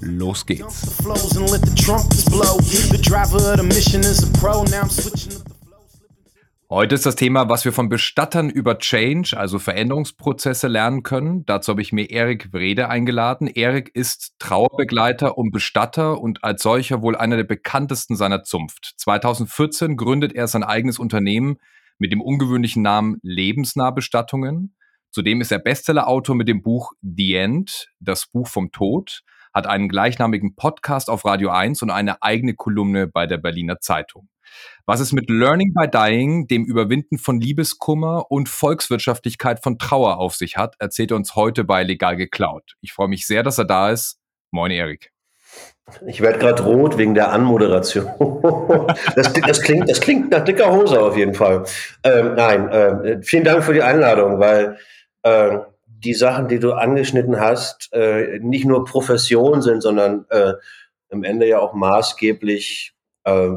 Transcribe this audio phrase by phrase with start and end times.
[0.00, 0.98] los geht's.
[6.70, 11.46] Heute ist das Thema, was wir von Bestattern über Change, also Veränderungsprozesse lernen können.
[11.46, 13.46] Dazu habe ich mir Erik Wrede eingeladen.
[13.46, 18.92] Erik ist Trauerbegleiter und Bestatter und als solcher wohl einer der bekanntesten seiner Zunft.
[18.98, 21.56] 2014 gründet er sein eigenes Unternehmen
[21.96, 24.74] mit dem ungewöhnlichen Namen Lebensnahbestattungen.
[25.10, 29.22] Zudem ist er Bestsellerautor mit dem Buch The End, das Buch vom Tod,
[29.58, 34.28] hat einen gleichnamigen Podcast auf Radio 1 und eine eigene Kolumne bei der Berliner Zeitung.
[34.86, 40.36] Was es mit Learning by Dying, dem Überwinden von Liebeskummer und Volkswirtschaftlichkeit von Trauer auf
[40.36, 42.76] sich hat, erzählt er uns heute bei Legal geklaut.
[42.80, 44.20] Ich freue mich sehr, dass er da ist.
[44.52, 45.10] Moin, Erik.
[46.06, 48.06] Ich werde gerade rot wegen der Anmoderation.
[49.16, 51.64] das, das, klingt, das klingt nach dicker Hose auf jeden Fall.
[52.04, 54.78] Ähm, nein, äh, vielen Dank für die Einladung, weil
[55.24, 55.58] äh,
[55.98, 60.54] die Sachen, die du angeschnitten hast, äh, nicht nur Profession sind, sondern äh,
[61.10, 63.50] am Ende ja auch maßgeblich äh,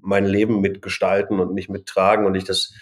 [0.00, 2.26] mein Leben mitgestalten und mich mittragen.
[2.26, 2.72] Und ich das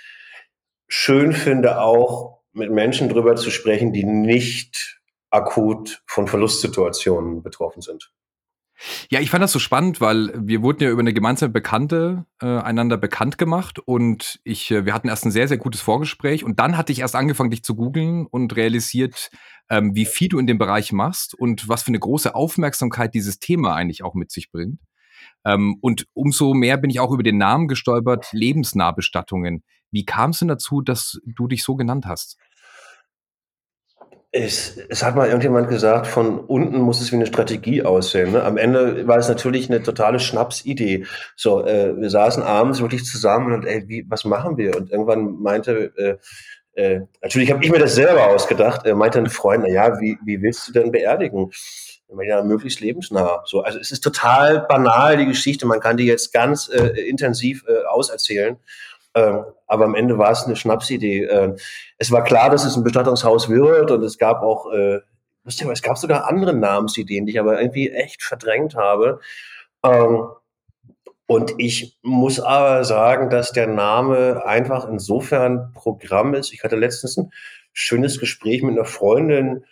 [0.89, 5.01] schön finde, auch mit Menschen drüber zu sprechen, die nicht
[5.31, 8.13] akut von Verlustsituationen betroffen sind.
[9.11, 12.47] Ja, ich fand das so spannend, weil wir wurden ja über eine gemeinsame Bekannte äh,
[12.47, 16.59] einander bekannt gemacht und ich, äh, wir hatten erst ein sehr, sehr gutes Vorgespräch und
[16.59, 19.31] dann hatte ich erst angefangen, dich zu googeln und realisiert,
[19.71, 23.39] ähm, wie viel du in dem Bereich machst und was für eine große Aufmerksamkeit dieses
[23.39, 24.81] Thema eigentlich auch mit sich bringt.
[25.45, 29.63] Ähm, und umso mehr bin ich auch über den Namen gestolpert, Lebensnahbestattungen.
[29.91, 32.37] Wie kam es denn dazu, dass du dich so genannt hast?
[34.37, 38.33] Es, es hat mal irgendjemand gesagt, von unten muss es wie eine Strategie aussehen.
[38.33, 38.43] Ne?
[38.43, 41.07] Am Ende war es natürlich eine totale Schnapsidee.
[41.37, 44.77] So, äh, wir saßen abends wirklich zusammen und ey, wie, was machen wir?
[44.77, 46.17] Und irgendwann meinte, äh,
[46.75, 50.19] äh, natürlich habe ich mir das selber ausgedacht, äh, meinte ein Freund, na ja, wie,
[50.25, 51.53] wie willst du denn beerdigen?
[52.23, 53.43] ja, möglichst lebensnah.
[53.45, 55.67] So, also es ist total banal, die Geschichte.
[55.67, 58.57] Man kann die jetzt ganz äh, intensiv äh, auserzählen.
[59.15, 61.25] Ähm, aber am Ende war es eine Schnapsidee.
[61.25, 61.57] Ähm,
[61.99, 65.01] es war klar, dass es ein Bestattungshaus wird und es gab auch, äh,
[65.47, 69.21] es gab sogar andere Namensideen, die ich aber irgendwie echt verdrängt habe.
[69.85, 70.27] Ähm,
[71.27, 76.53] und ich muss aber sagen, dass der Name einfach insofern Programm ist.
[76.53, 77.33] Ich hatte letztens ein
[77.73, 79.65] schönes Gespräch mit einer Freundin,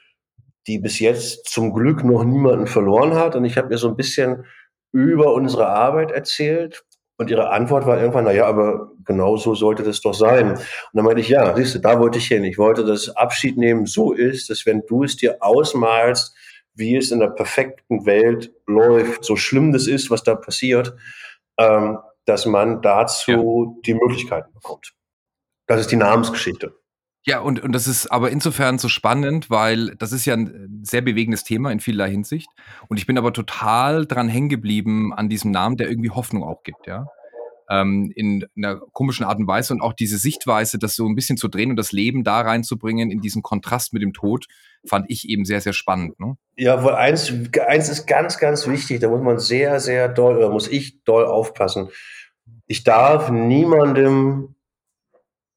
[0.66, 3.36] die bis jetzt zum Glück noch niemanden verloren hat.
[3.36, 4.46] Und ich habe ihr so ein bisschen
[4.92, 6.84] über unsere Arbeit erzählt.
[7.22, 10.50] Und ihre Antwort war irgendwann, na ja, aber genau so sollte das doch sein.
[10.50, 10.58] Und
[10.92, 12.42] dann meinte ich, ja, siehst du, da wollte ich hin.
[12.42, 16.34] Ich wollte, dass Abschied nehmen so ist, dass wenn du es dir ausmalst,
[16.74, 20.96] wie es in der perfekten Welt läuft, so schlimm das ist, was da passiert,
[21.58, 23.82] ähm, dass man dazu ja.
[23.86, 24.92] die Möglichkeiten bekommt.
[25.68, 26.74] Das ist die Namensgeschichte.
[27.24, 31.02] Ja, und, und das ist aber insofern so spannend, weil das ist ja ein sehr
[31.02, 32.48] bewegendes Thema in vieler Hinsicht.
[32.88, 36.64] Und ich bin aber total dran hängen geblieben an diesem Namen, der irgendwie Hoffnung auch
[36.64, 37.06] gibt, ja.
[37.70, 41.36] Ähm, in einer komischen Art und Weise und auch diese Sichtweise, das so ein bisschen
[41.36, 44.46] zu drehen und das Leben da reinzubringen in diesen Kontrast mit dem Tod,
[44.84, 46.18] fand ich eben sehr, sehr spannend.
[46.18, 46.36] Ne?
[46.56, 47.32] Ja, wohl eins,
[47.66, 51.24] eins ist ganz, ganz wichtig, da muss man sehr, sehr doll, oder muss ich doll
[51.24, 51.88] aufpassen.
[52.66, 54.56] Ich darf niemandem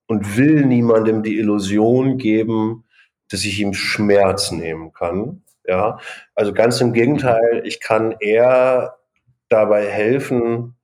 [0.07, 2.85] und will niemandem die Illusion geben,
[3.29, 5.43] dass ich ihm Schmerz nehmen kann.
[5.67, 5.99] Ja,
[6.35, 8.97] also ganz im Gegenteil, ich kann eher
[9.49, 10.75] dabei helfen,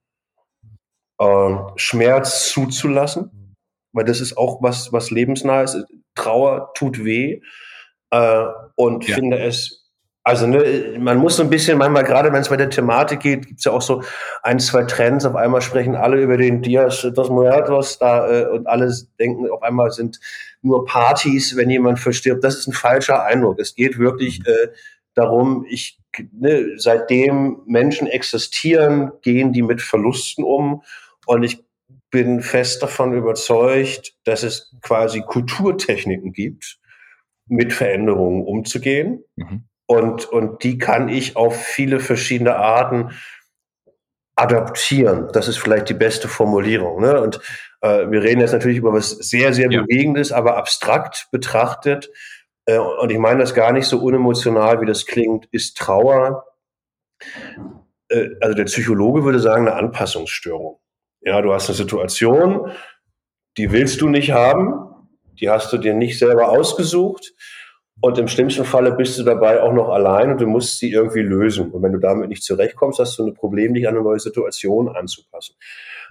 [1.18, 3.54] äh, Schmerz zuzulassen,
[3.92, 5.86] weil das ist auch was, was lebensnah ist.
[6.14, 7.40] Trauer tut weh
[8.10, 8.44] äh,
[8.74, 9.14] und ja.
[9.14, 9.81] finde es
[10.24, 13.46] also ne, man muss so ein bisschen, manchmal gerade wenn es bei der Thematik geht,
[13.46, 14.02] gibt es ja auch so
[14.42, 15.24] ein, zwei Trends.
[15.24, 19.62] Auf einmal sprechen alle über den Dias dos Muertos da äh, und alle denken, auf
[19.62, 20.20] einmal sind
[20.62, 22.44] nur Partys, wenn jemand verstirbt.
[22.44, 23.58] Das ist ein falscher Eindruck.
[23.58, 24.46] Es geht wirklich mhm.
[24.46, 24.68] äh,
[25.14, 25.98] darum, ich,
[26.30, 30.82] ne, seitdem Menschen existieren, gehen die mit Verlusten um.
[31.26, 31.64] Und ich
[32.12, 36.78] bin fest davon überzeugt, dass es quasi Kulturtechniken gibt,
[37.46, 39.24] mit Veränderungen umzugehen.
[39.34, 43.10] Mhm und, und die kann ich auf viele verschiedene Arten
[44.34, 45.28] adaptieren.
[45.32, 47.02] Das ist vielleicht die beste Formulierung.
[47.02, 47.20] Ne?
[47.20, 47.40] Und
[47.82, 49.82] äh, wir reden jetzt natürlich über was sehr, sehr ja.
[49.82, 52.10] Bewegendes, aber abstrakt betrachtet.
[52.64, 56.44] Äh, und ich meine das gar nicht so unemotional, wie das klingt, ist Trauer
[58.12, 60.78] äh, also der Psychologe würde sagen, eine Anpassungsstörung.
[61.20, 62.72] Ja, du hast eine Situation,
[63.56, 65.08] die willst du nicht haben,
[65.40, 67.32] die hast du dir nicht selber ausgesucht
[68.00, 71.20] und im schlimmsten Falle bist du dabei auch noch allein und du musst sie irgendwie
[71.20, 71.70] lösen.
[71.70, 74.88] Und wenn du damit nicht zurechtkommst, hast du ein Problem, dich an eine neue Situation
[74.88, 75.54] anzupassen.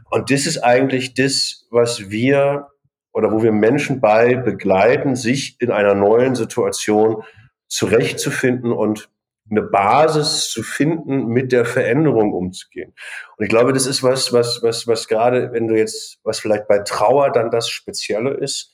[0.10, 2.69] Und das ist eigentlich das, was wir
[3.13, 7.24] oder wo wir Menschen bei begleiten, sich in einer neuen Situation
[7.68, 9.10] zurechtzufinden und
[9.50, 12.94] eine Basis zu finden, mit der Veränderung umzugehen.
[13.36, 16.68] Und ich glaube, das ist was, was, was, was gerade, wenn du jetzt, was vielleicht
[16.68, 18.72] bei Trauer dann das Spezielle ist,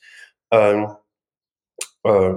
[0.52, 0.92] ähm,
[2.04, 2.32] äh,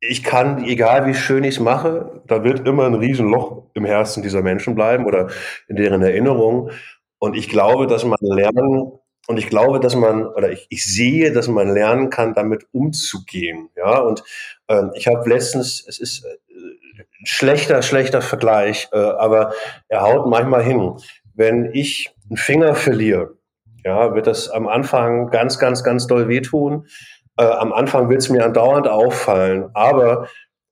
[0.00, 4.22] ich kann, egal wie schön ich es mache, da wird immer ein Riesenloch im Herzen
[4.22, 5.28] dieser Menschen bleiben oder
[5.68, 6.70] in deren Erinnerung.
[7.18, 8.92] Und ich glaube, dass man lernen,
[9.26, 13.70] und ich glaube, dass man, oder ich, ich sehe, dass man lernen kann, damit umzugehen.
[13.76, 14.22] Ja, und
[14.68, 19.52] äh, ich habe letztens, es ist äh, schlechter, schlechter Vergleich, äh, aber
[19.88, 20.96] er haut manchmal hin.
[21.34, 23.36] Wenn ich einen Finger verliere,
[23.84, 26.86] ja, wird das am Anfang ganz, ganz, ganz doll wehtun.
[27.36, 30.28] Äh, am Anfang wird es mir andauernd auffallen, aber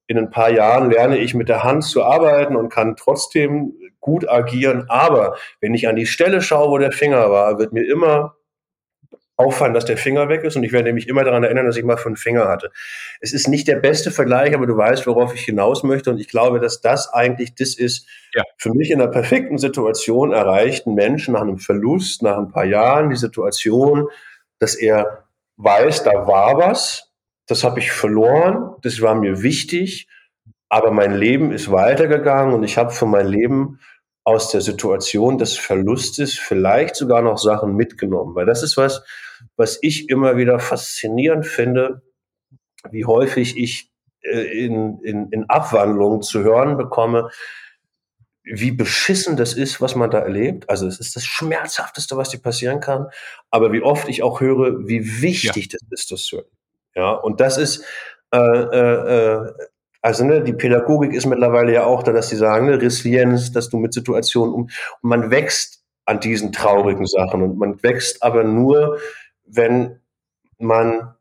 [0.06, 4.28] in ein paar Jahren lerne ich mit der Hand zu arbeiten und kann trotzdem gut
[4.28, 4.84] agieren.
[4.88, 8.36] Aber wenn ich an die Stelle schaue, wo der Finger war, wird mir immer
[9.36, 11.84] auffallen, dass der Finger weg ist und ich werde mich immer daran erinnern, dass ich
[11.84, 12.70] mal fünf Finger hatte.
[13.20, 16.28] Es ist nicht der beste Vergleich, aber du weißt, worauf ich hinaus möchte und ich
[16.28, 18.44] glaube, dass das eigentlich das ist, ja.
[18.58, 23.10] für mich in einer perfekten Situation erreichten Menschen nach einem Verlust, nach ein paar Jahren
[23.10, 24.08] die Situation,
[24.60, 25.23] dass er
[25.56, 27.12] weiß, da war was,
[27.46, 30.08] das habe ich verloren, das war mir wichtig,
[30.68, 33.80] aber mein Leben ist weitergegangen und ich habe für mein Leben
[34.24, 39.04] aus der Situation des Verlustes vielleicht sogar noch Sachen mitgenommen, weil das ist was,
[39.56, 42.02] was ich immer wieder faszinierend finde,
[42.90, 43.92] wie häufig ich
[44.22, 47.30] äh, in, in, in Abwandlungen zu hören bekomme,
[48.44, 50.68] wie beschissen das ist, was man da erlebt.
[50.68, 53.08] Also es ist das Schmerzhafteste, was dir passieren kann.
[53.50, 55.78] Aber wie oft ich auch höre, wie wichtig ja.
[55.80, 56.56] das ist, das zu erleben.
[56.94, 57.84] Ja, und das ist,
[58.32, 59.52] äh, äh, äh
[60.02, 63.70] also ne, die Pädagogik ist mittlerweile ja auch da, dass sie sagen, ne, Resilienz, dass
[63.70, 64.70] du mit Situationen um, und
[65.00, 68.98] man wächst an diesen traurigen Sachen und man wächst aber nur,
[69.46, 70.00] wenn
[70.58, 71.14] man,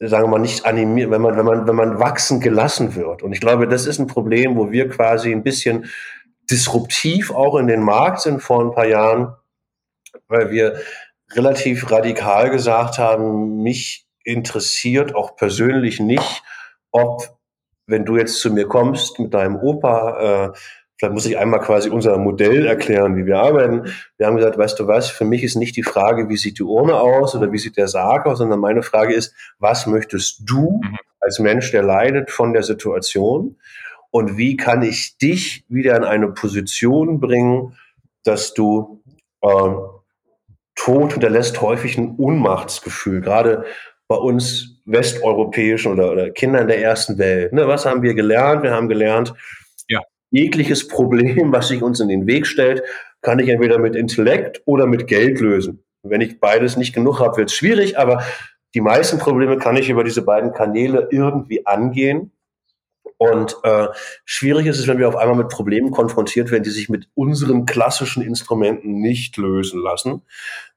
[0.00, 3.22] sagen wir mal, nicht animiert, wenn man, wenn man, wenn man wachsen gelassen wird.
[3.22, 5.86] Und ich glaube, das ist ein Problem, wo wir quasi ein bisschen
[6.50, 9.34] disruptiv auch in den Markt sind vor ein paar Jahren,
[10.28, 10.80] weil wir
[11.32, 16.42] relativ radikal gesagt haben, mich interessiert auch persönlich nicht,
[16.90, 17.36] ob,
[17.86, 20.58] wenn du jetzt zu mir kommst mit deinem Opa, äh,
[20.98, 23.92] Vielleicht muss ich einmal quasi unser Modell erklären, wie wir arbeiten.
[24.16, 26.64] Wir haben gesagt, weißt du was, für mich ist nicht die Frage, wie sieht die
[26.64, 30.80] Urne aus oder wie sieht der Sarg aus, sondern meine Frage ist, was möchtest du
[30.82, 30.98] mhm.
[31.20, 33.56] als Mensch, der leidet von der Situation?
[34.10, 37.76] Und wie kann ich dich wieder in eine Position bringen,
[38.24, 39.00] dass du
[39.42, 39.48] äh,
[40.74, 43.64] Tod hinterlässt häufig ein Unmachtsgefühl, gerade
[44.08, 47.52] bei uns westeuropäischen oder, oder Kindern der ersten Welt.
[47.52, 48.62] Ne, was haben wir gelernt?
[48.62, 49.34] Wir haben gelernt,
[50.30, 52.82] jegliches Problem, was sich uns in den Weg stellt,
[53.20, 55.84] kann ich entweder mit Intellekt oder mit Geld lösen.
[56.04, 58.22] wenn ich beides nicht genug habe, wird es schwierig, aber
[58.74, 62.32] die meisten Probleme kann ich über diese beiden Kanäle irgendwie angehen.
[63.16, 63.88] Und äh,
[64.24, 67.66] schwierig ist es, wenn wir auf einmal mit Problemen konfrontiert werden, die sich mit unseren
[67.66, 70.22] klassischen Instrumenten nicht lösen lassen.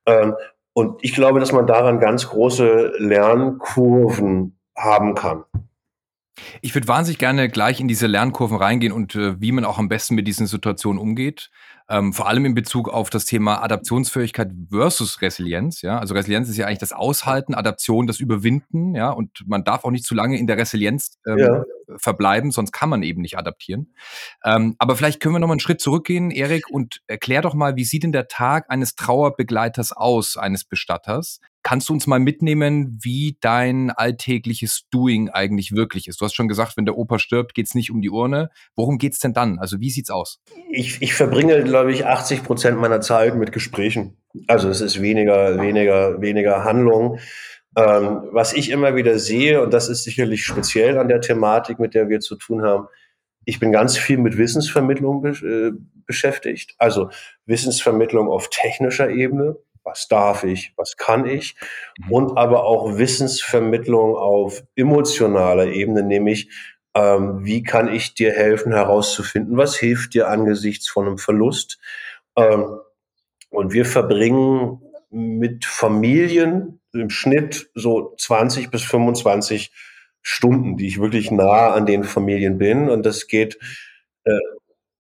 [0.08, 0.36] Ähm,
[0.74, 5.44] und ich glaube, dass man daran ganz große Lernkurven haben kann.
[6.62, 9.90] Ich würde wahnsinnig gerne gleich in diese Lernkurven reingehen und äh, wie man auch am
[9.90, 11.50] besten mit diesen Situationen umgeht.
[11.90, 15.82] Ähm, vor allem in Bezug auf das Thema Adaptionsfähigkeit versus Resilienz.
[15.82, 18.96] Ja, also Resilienz ist ja eigentlich das Aushalten, Adaption, das Überwinden.
[18.96, 21.64] Ja, und man darf auch nicht zu lange in der Resilienz ähm, ja.
[21.98, 23.94] verbleiben, sonst kann man eben nicht adaptieren.
[24.46, 27.76] Ähm, aber vielleicht können wir noch mal einen Schritt zurückgehen, Erik, und erklär doch mal,
[27.76, 31.42] wie sieht denn der Tag eines Trauerbegleiters aus, eines Bestatters?
[31.63, 36.20] Kannst du uns mal mitnehmen, wie dein alltägliches Doing eigentlich wirklich ist?
[36.20, 38.50] Du hast schon gesagt, wenn der Opa stirbt, geht es nicht um die Urne.
[38.75, 39.60] Worum geht es denn dann?
[39.60, 40.39] Also wie sieht's aus?
[40.72, 44.18] Ich, ich verbringe, glaube ich, 80 Prozent meiner Zeit mit Gesprächen.
[44.48, 47.20] Also es ist weniger, weniger, weniger Handlung.
[47.77, 51.94] Ähm, was ich immer wieder sehe, und das ist sicherlich speziell an der Thematik, mit
[51.94, 52.88] der wir zu tun haben,
[53.46, 55.72] ich bin ganz viel mit Wissensvermittlung be äh,
[56.06, 56.75] beschäftigt.
[56.77, 57.10] Also
[57.46, 61.56] Wissensvermittlung auf technischer Ebene, was darf ich, was kann ich
[61.98, 62.12] mhm.
[62.12, 66.50] und aber auch Wissensvermittlung auf emotionaler Ebene, nämlich
[66.94, 71.80] ähm, wie kann ich dir helfen herauszufinden, was hilft dir angesichts von einem Verlust.
[72.36, 72.80] Ähm,
[73.50, 79.72] und wir verbringen mit Familien im Schnitt so 20 bis 25
[80.22, 82.90] Stunden, die ich wirklich nah an den Familien bin.
[82.90, 83.58] Und das geht
[84.24, 84.32] äh,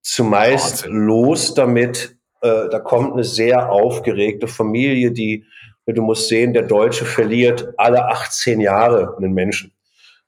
[0.01, 5.45] zumeist los damit, äh, da kommt eine sehr aufgeregte Familie, die,
[5.85, 9.71] du musst sehen, der Deutsche verliert alle 18 Jahre einen Menschen.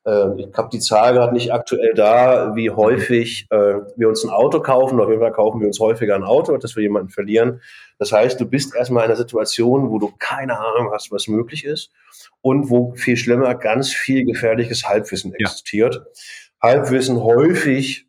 [0.06, 4.30] Äh, ich habe die Zahl gerade nicht aktuell da, wie häufig äh, wir uns ein
[4.30, 5.00] Auto kaufen.
[5.00, 7.62] Auf jeden Fall kaufen wir uns häufiger ein Auto, dass wir jemanden verlieren.
[7.98, 11.66] Das heißt, du bist erstmal in einer Situation, wo du keine Ahnung hast, was möglich
[11.66, 11.92] ist
[12.42, 15.96] und wo viel schlimmer ganz viel gefährliches Halbwissen existiert.
[15.96, 16.70] Ja.
[16.70, 18.08] Halbwissen häufig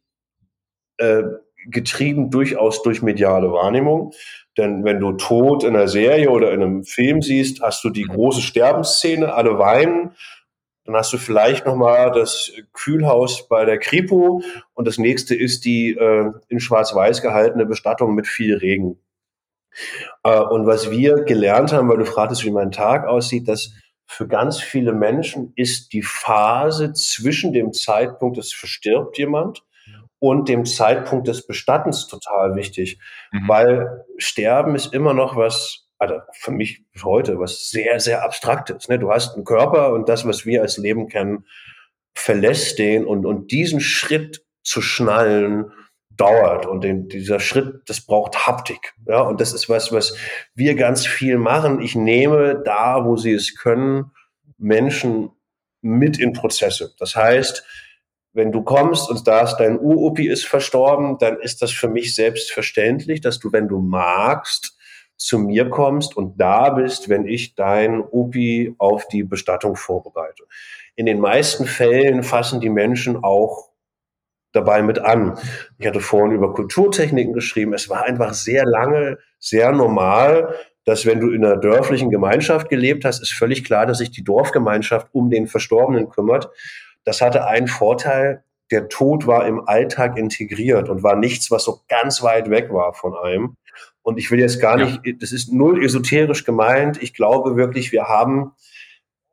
[0.99, 1.23] äh,
[1.66, 4.12] getrieben durchaus durch mediale Wahrnehmung.
[4.56, 8.04] Denn wenn du Tod in einer Serie oder in einem Film siehst, hast du die
[8.04, 10.12] große Sterbensszene, alle weinen.
[10.85, 14.42] Dann hast du vielleicht nochmal das Kühlhaus bei der Kripo
[14.75, 18.99] und das nächste ist die äh, in schwarz-weiß gehaltene Bestattung mit viel Regen.
[20.23, 23.73] Äh, und was wir gelernt haben, weil du fragtest, wie mein Tag aussieht, dass
[24.06, 29.64] für ganz viele Menschen ist die Phase zwischen dem Zeitpunkt, es verstirbt jemand,
[30.18, 32.99] und dem Zeitpunkt des Bestattens total wichtig,
[33.33, 33.49] mhm.
[33.49, 38.88] weil Sterben ist immer noch was, also für mich heute, was sehr, sehr abstraktes.
[38.88, 38.99] Ne?
[38.99, 41.44] Du hast einen Körper und das, was wir als Leben kennen,
[42.14, 45.73] verlässt den und, und diesen Schritt zu schnallen,
[46.16, 48.94] dauert und den, dieser Schritt, das braucht Haptik.
[49.06, 50.16] Ja, und das ist was, was
[50.54, 51.80] wir ganz viel machen.
[51.80, 54.12] Ich nehme da, wo sie es können,
[54.56, 55.30] Menschen
[55.83, 56.94] mit in Prozesse.
[56.99, 57.64] Das heißt,
[58.35, 62.14] wenn du kommst und da ist dein Uropi ist verstorben, dann ist das für mich
[62.14, 64.76] selbstverständlich, dass du, wenn du magst,
[65.17, 70.43] zu mir kommst und da bist, wenn ich dein Opi auf die Bestattung vorbereite.
[70.97, 73.71] In den meisten Fällen fassen die Menschen auch
[74.53, 75.38] dabei mit an.
[75.79, 77.73] Ich hatte vorhin über Kulturtechniken geschrieben.
[77.73, 83.05] Es war einfach sehr lange, sehr normal, dass wenn du in einer dörflichen Gemeinschaft gelebt
[83.05, 86.50] hast, ist völlig klar, dass sich die Dorfgemeinschaft um den Verstorbenen kümmert.
[87.05, 91.83] Das hatte einen Vorteil, der Tod war im Alltag integriert und war nichts, was so
[91.89, 93.57] ganz weit weg war von einem.
[94.03, 95.13] Und ich will jetzt gar nicht, ja.
[95.19, 97.03] das ist null esoterisch gemeint.
[97.03, 98.53] Ich glaube wirklich, wir haben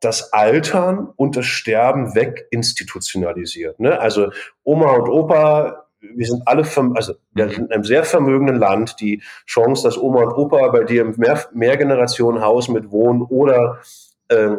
[0.00, 3.78] das Altern und das Sterben weginstitutionalisiert.
[3.80, 3.98] Ne?
[4.00, 4.32] Also
[4.64, 6.62] Oma und Opa, wir sind alle,
[6.94, 9.00] also wir sind in einem sehr vermögenden Land.
[9.00, 13.80] Die Chance, dass Oma und Opa bei dir im Mehr Mehrgenerationenhaus mit wohnen oder
[14.28, 14.56] äh,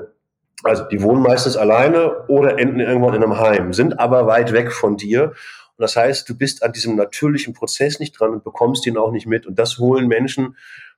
[0.63, 4.71] also die wohnen meistens alleine oder enden irgendwann in einem Heim, sind aber weit weg
[4.71, 5.33] von dir.
[5.75, 9.11] Und das heißt, du bist an diesem natürlichen Prozess nicht dran und bekommst ihn auch
[9.11, 9.45] nicht mit.
[9.45, 10.55] Und das holen Menschen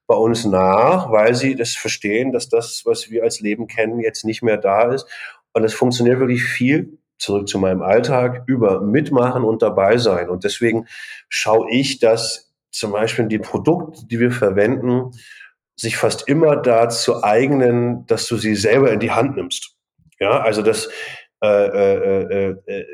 [0.08, 4.24] bei uns nach, weil sie das verstehen, dass das, was wir als Leben kennen, jetzt
[4.26, 5.08] nicht mehr da ist.
[5.54, 10.30] Und es funktioniert wirklich viel zurück zu meinem Alltag über mitmachen und dabei sein.
[10.30, 10.86] Und deswegen
[11.30, 15.12] schaue ich, dass zum Beispiel die Produkte, die wir verwenden,
[15.76, 19.76] sich fast immer dazu eignen, dass du sie selber in die Hand nimmst.
[20.20, 20.90] Ja, also das,
[21.44, 22.86] äh, äh, äh, äh,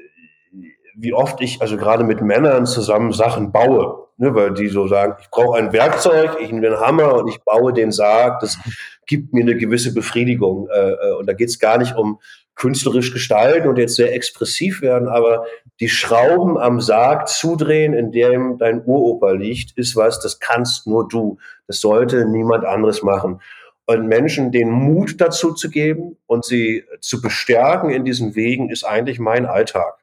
[0.95, 5.15] wie oft ich also gerade mit Männern zusammen Sachen baue, ne, weil die so sagen,
[5.21, 8.57] ich brauche ein Werkzeug, ich nehme den Hammer und ich baue den Sarg, das
[9.05, 10.67] gibt mir eine gewisse Befriedigung.
[10.69, 12.19] Äh, äh und da geht es gar nicht um
[12.55, 15.45] künstlerisch gestalten und jetzt sehr expressiv werden, aber
[15.81, 21.07] die Schrauben am Sarg zudrehen, in dem dein Uropa liegt, ist was, das kannst nur
[21.07, 21.39] du.
[21.65, 23.41] Das sollte niemand anderes machen.
[23.87, 28.83] Und Menschen den Mut dazu zu geben und sie zu bestärken in diesen Wegen, ist
[28.83, 29.95] eigentlich mein Alltag.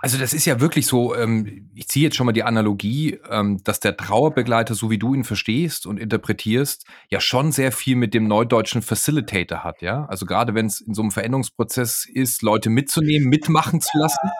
[0.00, 3.62] Also das ist ja wirklich so, ähm, ich ziehe jetzt schon mal die Analogie, ähm,
[3.62, 8.14] dass der Trauerbegleiter, so wie du ihn verstehst und interpretierst, ja schon sehr viel mit
[8.14, 10.06] dem neudeutschen Facilitator hat, ja.
[10.06, 14.30] Also gerade wenn es in so einem Veränderungsprozess ist, Leute mitzunehmen, mitmachen zu lassen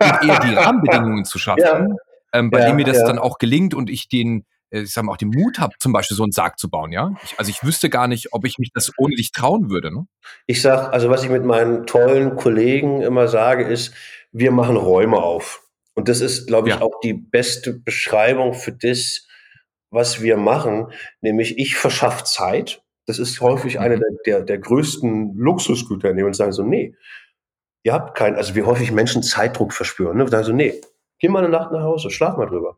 [0.00, 1.86] und eher die Rahmenbedingungen zu schaffen, ja.
[2.32, 3.06] ähm, bei ja, dem mir das ja.
[3.06, 5.92] dann auch gelingt und ich den äh, ich sag mal, auch den Mut habe, zum
[5.92, 7.12] Beispiel so einen Sarg zu bauen, ja?
[7.24, 9.92] Ich, also ich wüsste gar nicht, ob ich mich das ohne dich trauen würde.
[9.92, 10.06] Ne?
[10.46, 13.94] Ich sag, also was ich mit meinen tollen Kollegen immer sage, ist,
[14.32, 15.62] wir machen Räume auf.
[15.94, 19.28] Und das ist, glaube ich, auch die beste Beschreibung für das,
[19.90, 20.88] was wir machen.
[21.20, 22.82] Nämlich ich verschaffe Zeit.
[23.06, 23.80] Das ist häufig mhm.
[23.80, 26.96] eine der, der, der größten Luxusgüter, in denen wir sagen so, nee,
[27.84, 30.16] ihr habt keinen, also wie häufig Menschen Zeitdruck verspüren.
[30.16, 30.24] Ne?
[30.24, 30.80] Wir sagen so, nee,
[31.20, 32.76] geh mal eine Nacht nach Hause, schlaf mal drüber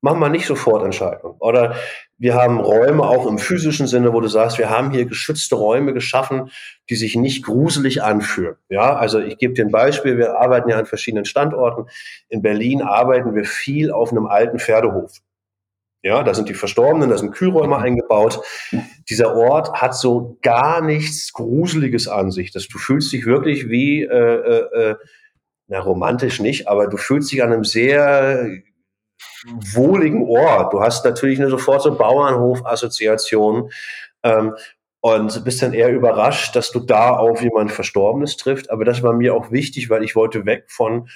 [0.00, 1.36] machen wir nicht sofort Entscheidungen.
[1.40, 1.76] Oder
[2.18, 5.92] wir haben Räume auch im physischen Sinne, wo du sagst, wir haben hier geschützte Räume
[5.92, 6.50] geschaffen,
[6.88, 8.56] die sich nicht gruselig anfühlen.
[8.68, 10.18] Ja, also ich gebe dir ein Beispiel.
[10.18, 11.86] Wir arbeiten ja an verschiedenen Standorten.
[12.28, 15.12] In Berlin arbeiten wir viel auf einem alten Pferdehof.
[16.08, 17.82] Ja, da sind die Verstorbenen, da sind Kühlräume mhm.
[17.82, 18.40] eingebaut.
[19.10, 22.50] Dieser Ort hat so gar nichts Gruseliges an sich.
[22.50, 24.96] Dass du fühlst dich wirklich wie, äh, äh, äh
[25.66, 28.48] na, romantisch nicht, aber du fühlst dich an einem sehr
[29.74, 30.72] wohligen Ort.
[30.72, 33.70] Du hast natürlich eine sofort so Bauernhof-Assoziation
[34.22, 34.54] ähm,
[35.00, 38.70] und bist dann eher überrascht, dass du da auf jemand Verstorbenes trifft.
[38.70, 41.10] Aber das war mir auch wichtig, weil ich wollte weg von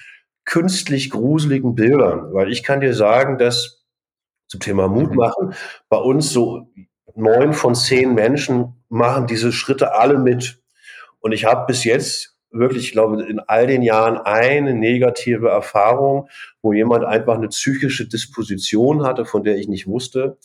[0.45, 2.35] künstlich gruseligen Bildern.
[2.35, 3.82] Weil ich kann dir sagen, dass
[4.53, 5.17] zum Thema Mut mhm.
[5.17, 5.55] machen,
[5.89, 6.69] bei uns so
[7.15, 10.61] neun von zehn Menschen machen diese Schritte alle mit.
[11.21, 16.29] Und ich habe bis jetzt wirklich, ich glaube, in all den Jahren eine negative Erfahrung,
[16.61, 20.37] wo jemand einfach eine psychische Disposition hatte, von der ich nicht wusste,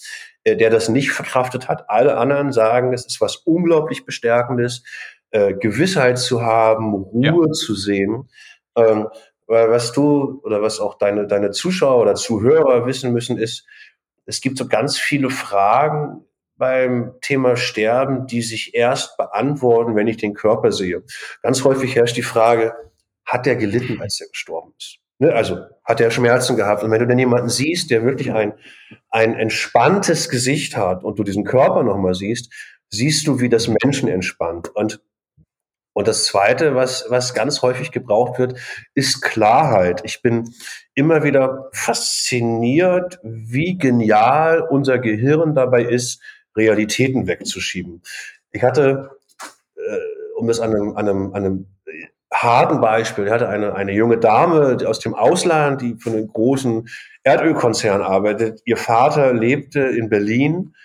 [0.45, 1.89] äh, der das nicht verkraftet hat.
[1.89, 4.83] Alle anderen sagen, es ist was unglaublich Bestärkendes,
[5.31, 7.51] äh, Gewissheit zu haben, Ruhe ja.
[7.51, 8.29] zu sehen.
[8.77, 9.09] Ähm,
[9.47, 13.65] weil was du oder was auch deine, deine Zuschauer oder Zuhörer wissen müssen, ist,
[14.27, 16.23] es gibt so ganz viele Fragen
[16.57, 21.03] beim Thema Sterben, die sich erst beantworten, wenn ich den Körper sehe.
[21.41, 22.73] Ganz häufig herrscht die Frage,
[23.25, 24.99] hat er gelitten, als er gestorben ist?
[25.19, 25.33] Ne?
[25.33, 26.83] Also hat er Schmerzen gehabt?
[26.83, 28.53] Und wenn du dann jemanden siehst, der wirklich ein,
[29.09, 32.53] ein entspanntes Gesicht hat und du diesen Körper nochmal siehst,
[32.89, 34.69] siehst du, wie das Menschen entspannt.
[34.75, 35.01] Und
[35.97, 38.59] und das Zweite, was, was ganz häufig gebraucht wird,
[38.93, 40.01] ist Klarheit.
[40.05, 40.53] Ich bin
[40.93, 46.21] immer wieder fasziniert, wie genial unser Gehirn dabei ist,
[46.55, 48.03] Realitäten wegzuschieben.
[48.51, 49.09] Ich hatte,
[49.75, 49.97] äh,
[50.37, 51.67] um das an einem, an einem, an einem
[52.31, 56.87] harten Beispiel, ich hatte eine, eine junge Dame aus dem Ausland, die für einen großen
[57.23, 58.61] Erdölkonzern arbeitet.
[58.65, 60.75] Ihr Vater lebte in Berlin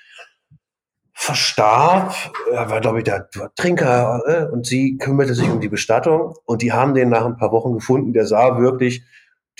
[1.22, 2.16] verstarb,
[2.50, 6.62] er war, glaube ich, der Trinker, äh, und sie kümmerte sich um die Bestattung und
[6.62, 9.04] die haben den nach ein paar Wochen gefunden, der sah wirklich,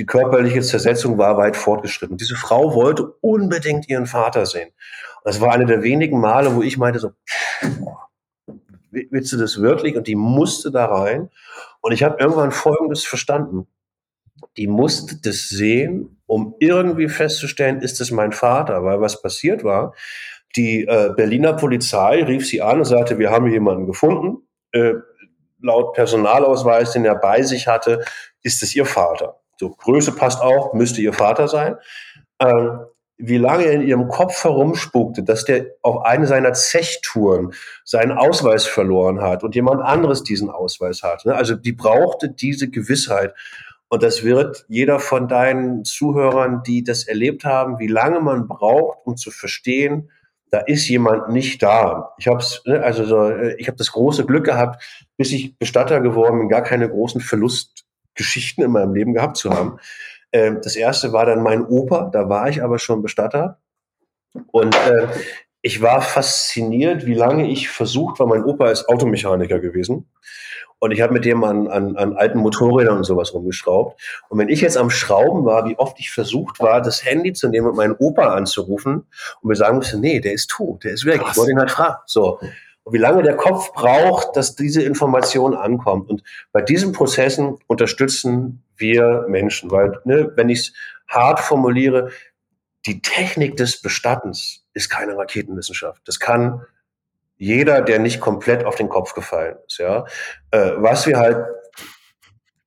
[0.01, 2.17] die körperliche Zersetzung war weit fortgeschritten.
[2.17, 4.71] Diese Frau wollte unbedingt ihren Vater sehen.
[5.23, 7.13] Das war eine der wenigen Male, wo ich meinte so,
[8.91, 9.97] willst du das wirklich?
[9.97, 11.31] Und die musste da rein.
[11.81, 13.69] Und ich habe irgendwann Folgendes verstanden.
[14.57, 18.83] Die musste das sehen, um irgendwie festzustellen, ist es mein Vater?
[18.83, 19.95] Weil was passiert war,
[20.57, 24.47] die äh, Berliner Polizei rief sie an und sagte, wir haben jemanden gefunden.
[24.73, 24.95] Äh,
[25.61, 28.05] laut Personalausweis, den er bei sich hatte,
[28.43, 29.41] ist es ihr Vater.
[29.59, 31.77] So, Größe passt auch, müsste ihr Vater sein.
[32.41, 32.81] Ähm,
[33.25, 37.53] wie lange in ihrem Kopf herumspukte, dass der auf eine seiner Zechtouren
[37.85, 41.25] seinen Ausweis verloren hat und jemand anderes diesen Ausweis hat.
[41.25, 41.35] Ne?
[41.35, 43.35] Also die brauchte diese Gewissheit.
[43.89, 48.99] Und das wird jeder von deinen Zuhörern, die das erlebt haben, wie lange man braucht,
[49.05, 50.11] um zu verstehen,
[50.53, 52.15] da ist jemand nicht da.
[52.19, 54.85] Ich habe ne, also so, äh, ich habe das große Glück gehabt,
[55.17, 59.79] bis ich Bestatter geworden bin, gar keine großen Verlustgeschichten in meinem Leben gehabt zu haben.
[60.31, 63.61] Ähm, das erste war dann mein Opa, da war ich aber schon Bestatter
[64.53, 65.09] und äh,
[65.63, 68.27] ich war fasziniert, wie lange ich versucht war.
[68.27, 70.07] Mein Opa ist Automechaniker gewesen
[70.83, 74.03] und ich habe mit dem an, an, an alten Motorrädern und sowas rumgeschraubt.
[74.29, 77.49] Und wenn ich jetzt am Schrauben war, wie oft ich versucht war, das Handy zu
[77.49, 79.07] nehmen und meinen Opa anzurufen
[79.41, 81.31] und mir sagen musste, nee, der ist tot, der ist weg, Krass.
[81.31, 81.99] ich wollte ihn halt fragen.
[82.07, 82.41] So.
[82.83, 86.11] Und wie lange der Kopf braucht, dass diese Information ankommt.
[86.11, 90.73] Und bei diesen Prozessen unterstützen wir Menschen, weil, ne, wenn ich es
[91.07, 92.11] hart formuliere,
[92.87, 96.03] die Technik des Bestattens ist keine Raketenwissenschaft.
[96.07, 96.63] Das kann
[97.43, 99.79] jeder, der nicht komplett auf den Kopf gefallen ist.
[99.79, 100.05] Ja,
[100.53, 101.45] äh, was wir halt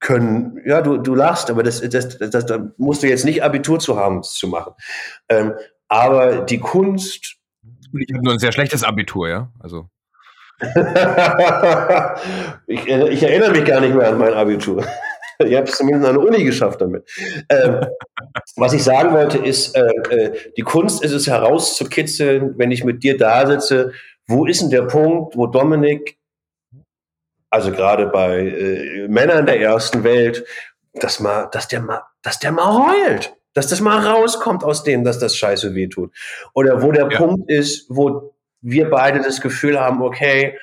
[0.02, 3.42] können, ja, du, du lachst, aber das, das, das, das, da musst du jetzt nicht
[3.42, 4.74] Abitur zu haben, das zu machen.
[5.30, 5.54] Ähm,
[5.88, 7.38] aber die Kunst.
[7.98, 9.50] Ich habe nur ein sehr schlechtes Abitur, ja.
[9.60, 9.90] Also.
[12.68, 14.86] ich, ich, erinnere mich gar nicht mehr an mein Abitur.
[15.40, 17.10] ich habe es zumindest an der Uni geschafft damit.
[17.50, 17.80] Ähm,
[18.58, 23.04] was ich sagen wollte, ist, äh, äh, die Kunst ist es herauszukitzeln, wenn ich mit
[23.04, 23.94] dir da sitze
[24.28, 26.18] wo ist denn der Punkt, wo Dominik,
[27.50, 30.46] also gerade bei äh, Männern der ersten Welt,
[30.94, 35.04] dass, mal, dass, der mal, dass der mal heult, dass das mal rauskommt aus dem,
[35.04, 36.12] dass das scheiße wehtut.
[36.54, 37.18] Oder wo der ja.
[37.18, 40.58] Punkt ist, wo wir beide das Gefühl haben, okay,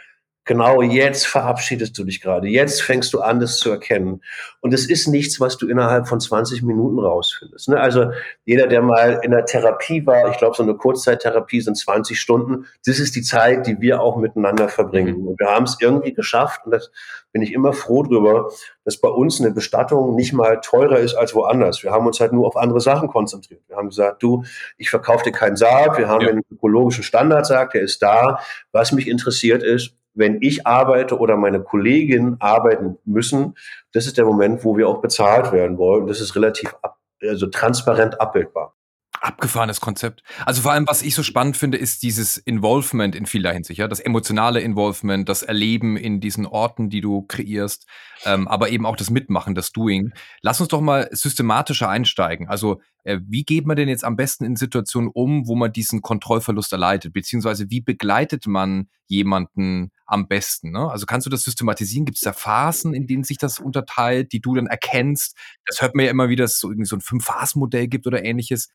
[0.45, 2.49] Genau jetzt verabschiedest du dich gerade.
[2.49, 4.23] Jetzt fängst du an, das zu erkennen.
[4.61, 7.69] Und es ist nichts, was du innerhalb von 20 Minuten rausfindest.
[7.69, 7.79] Ne?
[7.79, 8.11] Also
[8.45, 12.67] jeder, der mal in der Therapie war, ich glaube, so eine Kurzzeittherapie sind 20 Stunden.
[12.85, 15.21] Das ist die Zeit, die wir auch miteinander verbringen.
[15.21, 15.29] Mhm.
[15.29, 16.91] Und wir haben es irgendwie geschafft, und das
[17.31, 18.51] bin ich immer froh drüber,
[18.85, 21.85] dass bei uns eine Bestattung nicht mal teurer ist als woanders.
[21.85, 23.63] Wir haben uns halt nur auf andere Sachen konzentriert.
[23.69, 24.45] Wir haben gesagt, du,
[24.77, 25.99] ich verkaufe dir keinen Sarg.
[25.99, 26.31] Wir haben ja.
[26.31, 28.41] einen ökologischen Standardsarg, der ist da.
[28.73, 33.55] Was mich interessiert ist, wenn ich arbeite oder meine Kolleginnen arbeiten müssen,
[33.93, 36.07] das ist der Moment, wo wir auch bezahlt werden wollen.
[36.07, 38.75] Das ist relativ ab, also transparent abbildbar.
[39.21, 40.25] Abgefahrenes Konzept.
[40.47, 43.87] Also vor allem, was ich so spannend finde, ist dieses Involvement in vieler Hinsicht, ja,
[43.87, 47.87] das emotionale Involvement, das Erleben in diesen Orten, die du kreierst,
[48.25, 50.13] ähm, aber eben auch das Mitmachen, das Doing.
[50.41, 52.49] Lass uns doch mal systematischer einsteigen.
[52.49, 56.73] Also wie geht man denn jetzt am besten in Situationen um, wo man diesen Kontrollverlust
[56.73, 57.13] erleidet?
[57.13, 60.71] Beziehungsweise wie begleitet man jemanden am besten?
[60.71, 60.91] Ne?
[60.91, 62.05] Also kannst du das systematisieren?
[62.05, 65.37] Gibt es da Phasen, in denen sich das unterteilt, die du dann erkennst?
[65.67, 68.25] Das hört man ja immer wieder, dass es so irgendwie so ein Fünf-Phasen-Modell gibt oder
[68.25, 68.69] ähnliches.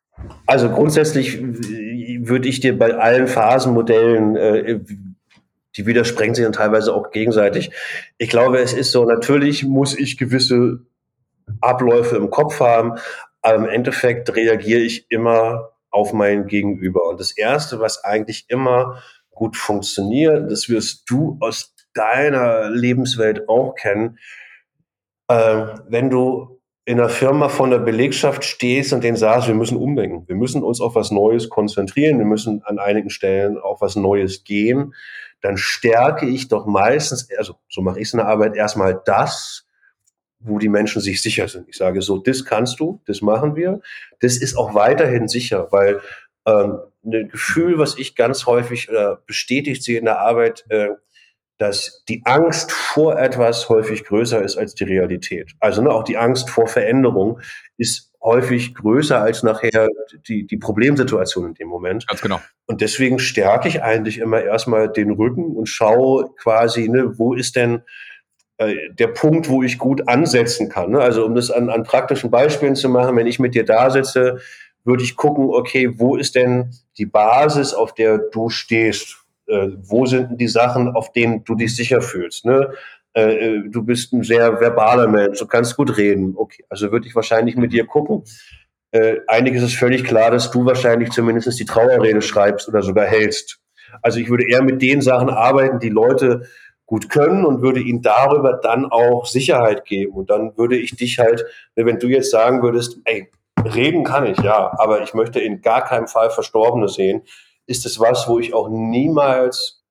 [0.46, 4.80] Also grundsätzlich würde ich dir bei allen Phasenmodellen äh,
[5.78, 7.72] die widersprengen sich dann teilweise auch gegenseitig.
[8.18, 10.80] Ich glaube, es ist so, natürlich muss ich gewisse
[11.62, 12.94] Abläufe im Kopf haben,
[13.48, 17.08] aber im Endeffekt reagiere ich immer auf mein Gegenüber.
[17.08, 23.74] Und das Erste, was eigentlich immer gut funktioniert, das wirst du aus deiner Lebenswelt auch
[23.76, 24.20] kennen,
[25.30, 29.78] äh, wenn du in einer Firma von der Belegschaft stehst und denen sagst, wir müssen
[29.78, 33.96] umdenken, wir müssen uns auf was Neues konzentrieren, wir müssen an einigen Stellen auf was
[33.96, 34.94] Neues gehen,
[35.42, 39.67] dann stärke ich doch meistens, also so mache ich es in der Arbeit, erstmal das,
[40.40, 41.68] wo die Menschen sich sicher sind.
[41.70, 43.82] Ich sage so, das kannst du, das machen wir.
[44.20, 46.00] Das ist auch weiterhin sicher, weil
[46.46, 50.90] ähm, ein Gefühl, was ich ganz häufig äh, bestätigt sehe in der Arbeit, äh,
[51.58, 55.54] dass die Angst vor etwas häufig größer ist als die Realität.
[55.60, 57.40] Also ne, auch die Angst vor Veränderung
[57.78, 59.88] ist häufig größer als nachher
[60.28, 62.08] die, die Problemsituation in dem Moment.
[62.08, 62.42] Ganz genau.
[62.68, 67.56] Und deswegen stärke ich eigentlich immer erstmal den Rücken und schaue quasi, ne, wo ist
[67.56, 67.82] denn
[68.60, 70.90] der Punkt, wo ich gut ansetzen kann.
[70.90, 71.00] Ne?
[71.00, 74.40] Also um das an, an praktischen Beispielen zu machen, wenn ich mit dir da sitze,
[74.84, 79.18] würde ich gucken, okay, wo ist denn die Basis, auf der du stehst?
[79.46, 82.46] Äh, wo sind denn die Sachen, auf denen du dich sicher fühlst?
[82.46, 82.72] Ne?
[83.14, 86.34] Äh, äh, du bist ein sehr verbaler Mensch, du kannst gut reden.
[86.36, 88.24] Okay, also würde ich wahrscheinlich mit dir gucken.
[88.92, 93.60] Äh, einiges ist völlig klar, dass du wahrscheinlich zumindest die Trauerrede schreibst oder sogar hältst.
[94.02, 96.48] Also ich würde eher mit den Sachen arbeiten, die Leute
[96.88, 100.14] gut können und würde ihnen darüber dann auch Sicherheit geben.
[100.14, 101.46] Und dann würde ich dich halt,
[101.76, 103.30] wenn du jetzt sagen würdest, ey,
[103.64, 107.24] reden kann ich, ja, aber ich möchte in gar keinem Fall Verstorbene sehen,
[107.66, 109.84] ist es was, wo ich auch niemals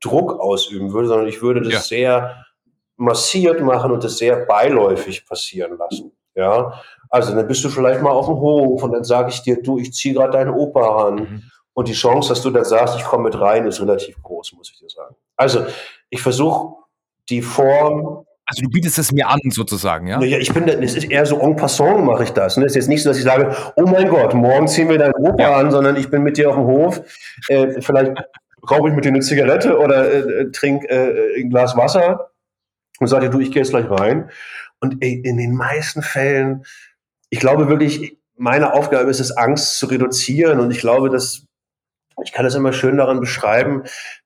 [0.00, 1.80] Druck ausüben würde, sondern ich würde das ja.
[1.80, 2.44] sehr
[2.96, 6.12] massiert machen und das sehr beiläufig passieren lassen.
[6.34, 9.62] Ja, also dann bist du vielleicht mal auf dem Hof und dann sage ich dir,
[9.62, 11.14] du, ich ziehe gerade deine Opa an.
[11.14, 11.42] Mhm.
[11.74, 14.70] Und die Chance, dass du dann sagst, ich komme mit rein, ist relativ groß, muss
[14.70, 15.14] ich dir sagen.
[15.36, 15.64] Also
[16.12, 16.76] ich versuche
[17.30, 18.24] die Form.
[18.44, 20.20] Also du bietest es mir an, sozusagen, ja?
[20.20, 22.56] Ja, ich bin, es ist eher so en passant mache ich das.
[22.56, 22.66] Ne?
[22.66, 25.14] Es ist jetzt nicht so, dass ich sage, oh mein Gott, morgen ziehen wir deinen
[25.14, 25.56] Opa ja.
[25.56, 27.02] an, sondern ich bin mit dir auf dem Hof.
[27.48, 28.12] Äh, vielleicht
[28.70, 32.30] rauche ich mit dir eine Zigarette oder äh, äh trink äh, ein Glas Wasser
[33.00, 34.30] und sage dir, du, ich gehe jetzt gleich rein.
[34.80, 36.64] Und ey, in den meisten Fällen,
[37.30, 40.60] ich glaube wirklich, meine Aufgabe ist es, Angst zu reduzieren.
[40.60, 41.46] Und ich glaube, dass
[42.24, 43.84] ich kann das immer schön daran beschreiben,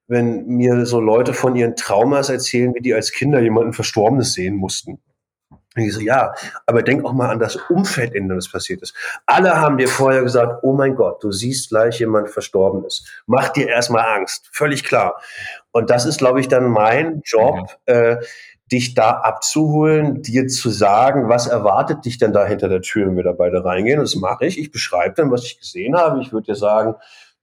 [0.09, 4.57] wenn mir so Leute von ihren Traumas erzählen, wie die als Kinder jemanden Verstorbenes sehen
[4.57, 5.01] mussten.
[5.77, 6.33] Und ich so, ja,
[6.65, 8.95] aber denk auch mal an das Umfeld, in dem das passiert ist.
[9.27, 13.05] Alle haben dir vorher gesagt, oh mein Gott, du siehst gleich jemand Verstorbenes.
[13.27, 14.49] Mach dir erstmal Angst.
[14.53, 15.21] Völlig klar.
[15.73, 17.57] Und das ist, glaube ich, dann mein Job,
[17.87, 17.95] mhm.
[17.95, 18.17] äh,
[18.73, 23.17] dich da abzuholen, dir zu sagen, was erwartet dich denn da hinter der Tür, wenn
[23.17, 24.01] wir da beide reingehen.
[24.01, 24.59] Das mache ich.
[24.59, 26.21] Ich beschreibe dann, was ich gesehen habe.
[26.21, 26.95] Ich würde dir sagen,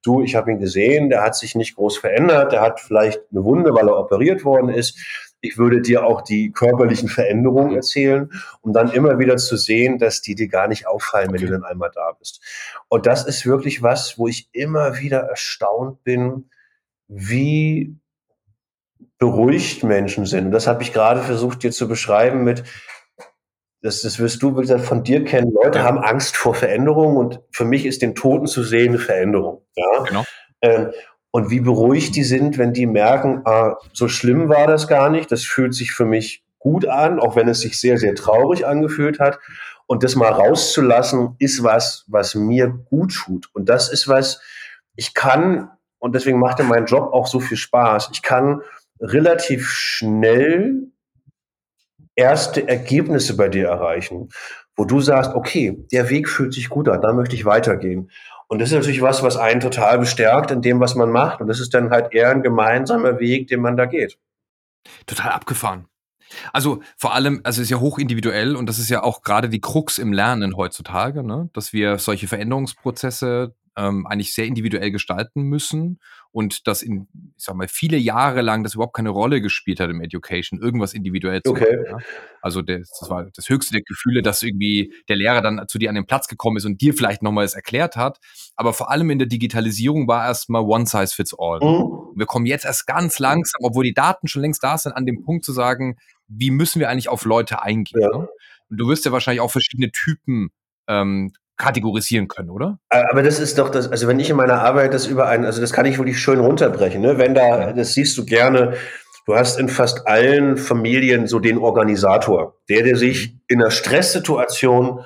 [0.04, 3.44] du, ich habe ihn gesehen, der hat sich nicht groß verändert, der hat vielleicht eine
[3.44, 5.00] Wunde, weil er operiert worden ist.
[5.42, 8.30] Ich würde dir auch die körperlichen Veränderungen erzählen,
[8.62, 11.48] um dann immer wieder zu sehen, dass die dir gar nicht auffallen, wenn okay.
[11.48, 12.42] du dann einmal da bist.
[12.88, 16.50] Und das ist wirklich was, wo ich immer wieder erstaunt bin,
[17.08, 17.98] wie
[19.18, 20.48] beruhigt Menschen sind.
[20.48, 22.64] Und das habe ich gerade versucht dir zu beschreiben mit,
[23.84, 25.52] das, das wirst du, wie gesagt, von dir kennen.
[25.52, 25.86] Leute ja.
[25.86, 29.62] haben Angst vor Veränderung und für mich ist den Toten zu sehen eine Veränderung.
[29.76, 30.04] Ja?
[30.08, 30.24] Genau.
[30.62, 30.92] Ähm,
[31.32, 35.32] und wie beruhigt die sind, wenn die merken, ah, so schlimm war das gar nicht,
[35.32, 39.20] das fühlt sich für mich gut an, auch wenn es sich sehr, sehr traurig angefühlt
[39.20, 39.40] hat.
[39.86, 43.50] Und das mal rauszulassen, ist was, was mir gut tut.
[43.54, 44.42] Und das ist was,
[44.96, 45.70] ich kann,
[46.00, 48.62] und deswegen macht mir mein Job auch so viel Spaß, ich kann
[49.02, 50.93] relativ schnell
[52.16, 54.30] erste Ergebnisse bei dir erreichen,
[54.76, 58.10] wo du sagst, okay, der Weg fühlt sich gut an, da möchte ich weitergehen.
[58.48, 61.42] Und das ist natürlich was, was einen total bestärkt in dem, was man macht.
[61.42, 64.20] Und das ist dann halt eher ein gemeinsamer Weg, den man da geht.
[65.06, 65.88] Total abgefahren.
[66.52, 69.62] Also vor allem, also es ist ja hochindividuell und das ist ja auch gerade die
[69.62, 71.50] Krux im Lernen heutzutage, ne?
[71.54, 76.00] dass wir solche Veränderungsprozesse ähm, eigentlich sehr individuell gestalten müssen
[76.32, 77.08] und das in,
[77.38, 80.94] ich sag mal, viele Jahre lang das überhaupt keine Rolle gespielt hat im Education, irgendwas
[80.94, 81.78] individuell zu okay.
[81.78, 81.86] machen.
[81.86, 81.98] Ja?
[82.42, 85.90] Also das, das, war das höchste der Gefühle, dass irgendwie der Lehrer dann zu dir
[85.90, 88.20] an den Platz gekommen ist und dir vielleicht nochmal es erklärt hat.
[88.56, 91.60] Aber vor allem in der Digitalisierung war erstmal One Size Fits All.
[91.60, 92.18] Mhm.
[92.18, 95.24] Wir kommen jetzt erst ganz langsam, obwohl die Daten schon längst da sind, an dem
[95.24, 98.02] Punkt zu sagen, wie müssen wir eigentlich auf Leute eingehen?
[98.02, 98.18] Ja.
[98.18, 98.28] Ne?
[98.70, 100.50] Und du wirst ja wahrscheinlich auch verschiedene Typen
[100.88, 101.32] ähm,
[101.64, 102.78] kategorisieren können, oder?
[102.90, 105.62] Aber das ist doch das, also wenn ich in meiner Arbeit das über einen, also
[105.62, 107.18] das kann ich wirklich schön runterbrechen, ne?
[107.18, 108.74] Wenn da, das siehst du gerne,
[109.26, 115.06] du hast in fast allen Familien so den Organisator, der, der sich in einer Stresssituation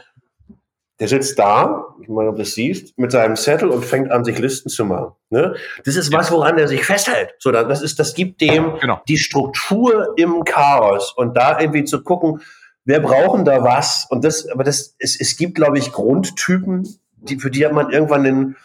[0.99, 4.25] der sitzt da, ich meine, ob du das siehst, mit seinem Zettel und fängt an,
[4.25, 5.11] sich Listen zu machen.
[5.29, 5.55] Ne?
[5.85, 7.35] Das ist was, woran er sich festhält.
[7.37, 8.99] So, das ist, das gibt dem genau.
[9.07, 12.41] die Struktur im Chaos und da irgendwie zu gucken,
[12.87, 14.07] wer brauchen da was?
[14.09, 17.91] Und das, aber das, es, es gibt, glaube ich, Grundtypen, die, für die hat man
[17.91, 18.55] irgendwann einen,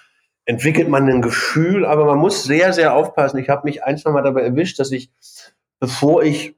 [0.44, 3.38] entwickelt man ein Gefühl, aber man muss sehr, sehr aufpassen.
[3.38, 5.10] Ich habe mich ein, zwei Mal dabei erwischt, dass ich,
[5.78, 6.56] bevor ich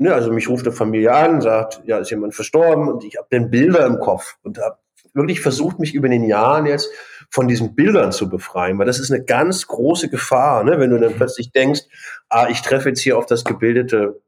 [0.00, 3.26] Ne, also mich ruft eine Familie an, sagt, ja, ist jemand verstorben und ich habe
[3.32, 4.78] den Bilder im Kopf und habe
[5.12, 6.88] wirklich versucht, mich über den Jahren jetzt
[7.30, 10.78] von diesen Bildern zu befreien, weil das ist eine ganz große Gefahr, ne?
[10.78, 11.80] wenn du dann plötzlich denkst,
[12.28, 14.20] ah, ich treffe jetzt hier auf das gebildete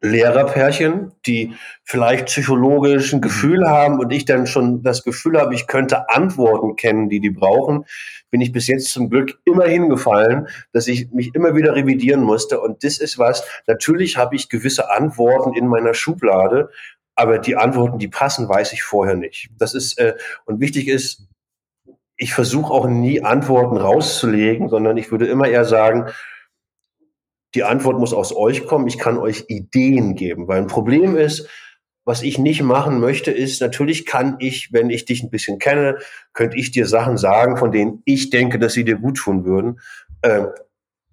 [0.00, 5.66] Lehrerpärchen, die vielleicht psychologisch ein Gefühl haben und ich dann schon das Gefühl habe, ich
[5.66, 7.84] könnte Antworten kennen, die die brauchen,
[8.30, 12.60] bin ich bis jetzt zum Glück immer hingefallen, dass ich mich immer wieder revidieren musste.
[12.60, 16.70] Und das ist was, natürlich habe ich gewisse Antworten in meiner Schublade,
[17.14, 19.50] aber die Antworten, die passen, weiß ich vorher nicht.
[19.58, 20.14] Das ist, äh,
[20.46, 21.28] und wichtig ist,
[22.16, 26.10] ich versuche auch nie Antworten rauszulegen, sondern ich würde immer eher sagen,
[27.54, 31.48] die Antwort muss aus euch kommen, ich kann euch Ideen geben, weil ein Problem ist,
[32.04, 35.98] was ich nicht machen möchte, ist, natürlich kann ich, wenn ich dich ein bisschen kenne,
[36.34, 39.80] könnte ich dir Sachen sagen, von denen ich denke, dass sie dir gut tun würden.
[40.20, 40.46] Äh,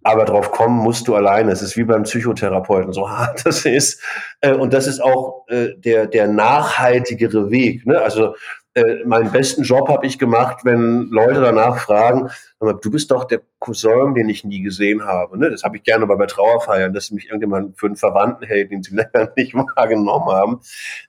[0.04, 1.51] aber drauf kommen musst du alleine.
[1.51, 4.01] Es ist wie beim Psychotherapeuten, so hart das ist.
[4.41, 7.86] Äh, und das ist auch äh, der, der nachhaltigere Weg.
[7.86, 8.01] Ne?
[8.01, 8.36] Also
[8.73, 12.29] äh, meinen besten Job habe ich gemacht, wenn Leute danach fragen,
[12.60, 15.38] du bist doch der Cousin, den ich nie gesehen habe.
[15.38, 15.49] Ne?
[15.49, 18.95] Das habe ich gerne bei, Trauerfeiern, dass mich irgendjemand für einen Verwandten hält, den sie
[18.95, 20.62] länger nicht wahrgenommen haben.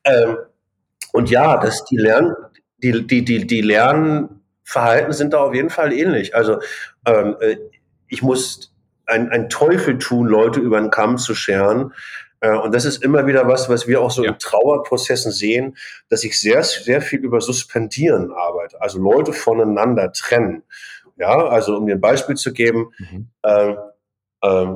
[0.05, 0.37] Ähm,
[1.12, 2.35] und ja, dass die lernen,
[2.79, 6.35] die, die, die, die Lernverhalten sind da auf jeden Fall ähnlich.
[6.35, 6.59] Also
[7.07, 7.57] ähm, äh,
[8.09, 8.75] ich muss
[9.07, 11.92] ein, ein Teufel tun, Leute über den Kamm zu scheren.
[12.43, 14.33] Äh, und das ist immer wieder was, was wir auch so ja.
[14.33, 15.77] in Trauerprozessen sehen,
[16.11, 20.65] dass ich sehr, sehr viel über Suspendieren arbeite, also Leute voneinander trennen.
[21.17, 23.29] Ja, also um dir ein Beispiel zu geben, mhm.
[23.43, 23.75] äh,
[24.43, 24.67] äh,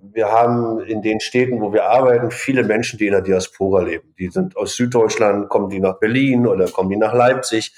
[0.00, 4.14] wir haben in den Städten, wo wir arbeiten, viele Menschen, die in der Diaspora leben.
[4.18, 7.74] Die sind aus Süddeutschland, kommen die nach Berlin oder kommen die nach Leipzig.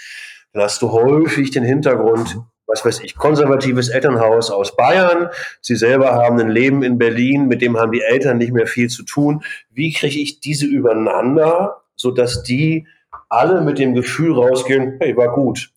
[0.53, 5.29] Dann hast du häufig den Hintergrund, was weiß ich, konservatives Elternhaus aus Bayern.
[5.61, 8.89] Sie selber haben ein Leben in Berlin, mit dem haben die Eltern nicht mehr viel
[8.89, 9.43] zu tun.
[9.71, 12.87] Wie kriege ich diese übereinander, sodass die
[13.29, 15.71] alle mit dem Gefühl rausgehen, hey, war gut.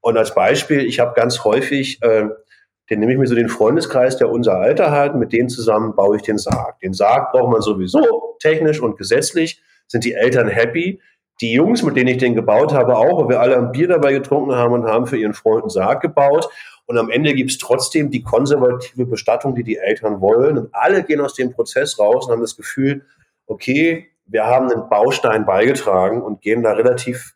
[0.00, 2.28] Und als Beispiel, ich habe ganz häufig, äh,
[2.88, 6.16] den nehme ich mir so den Freundeskreis, der unser Alter hat, mit denen zusammen baue
[6.16, 6.78] ich den Sarg.
[6.80, 11.00] Den Sarg braucht man sowieso technisch und gesetzlich, sind die Eltern happy
[11.40, 14.12] die Jungs, mit denen ich den gebaut habe, auch, weil wir alle ein Bier dabei
[14.12, 16.48] getrunken haben und haben für ihren Freund einen Sarg gebaut.
[16.86, 20.56] Und am Ende gibt's trotzdem die konservative Bestattung, die die Eltern wollen.
[20.56, 23.04] Und alle gehen aus dem Prozess raus und haben das Gefühl,
[23.46, 27.34] okay, wir haben einen Baustein beigetragen und gehen da relativ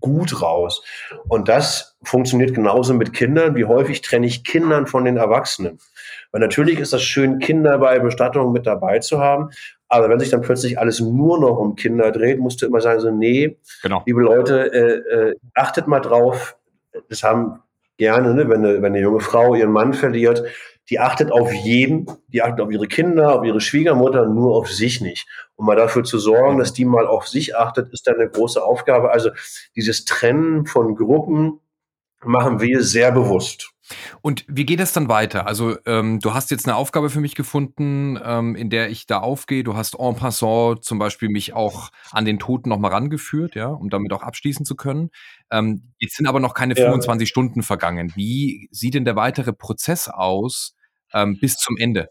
[0.00, 0.84] gut raus.
[1.28, 3.56] Und das funktioniert genauso mit Kindern.
[3.56, 5.78] Wie häufig trenne ich Kindern von den Erwachsenen?
[6.32, 9.50] Weil natürlich ist das schön, Kinder bei Bestattungen mit dabei zu haben.
[9.88, 13.00] Aber wenn sich dann plötzlich alles nur noch um Kinder dreht, musst du immer sagen,
[13.00, 14.02] so, nee, genau.
[14.04, 16.56] liebe Leute, äh, äh, achtet mal drauf.
[17.08, 17.60] Das haben
[17.96, 20.42] gerne, ne, wenn, eine, wenn eine junge Frau ihren Mann verliert,
[20.90, 25.00] die achtet auf jeden, die achtet auf ihre Kinder, auf ihre Schwiegermutter, nur auf sich
[25.00, 25.26] nicht.
[25.56, 28.62] Um mal dafür zu sorgen, dass die mal auf sich achtet, ist dann eine große
[28.62, 29.10] Aufgabe.
[29.10, 29.30] Also
[29.74, 31.60] dieses Trennen von Gruppen
[32.24, 33.72] machen wir sehr bewusst.
[34.20, 35.46] Und wie geht es dann weiter?
[35.46, 39.18] Also ähm, du hast jetzt eine Aufgabe für mich gefunden, ähm, in der ich da
[39.18, 39.64] aufgehe.
[39.64, 43.90] Du hast en passant zum Beispiel mich auch an den Toten nochmal rangeführt, ja, um
[43.90, 45.10] damit auch abschließen zu können.
[45.50, 47.30] Ähm, jetzt sind aber noch keine 25 ja.
[47.30, 48.12] Stunden vergangen.
[48.14, 50.74] Wie sieht denn der weitere Prozess aus
[51.12, 52.08] ähm, bis zum Ende?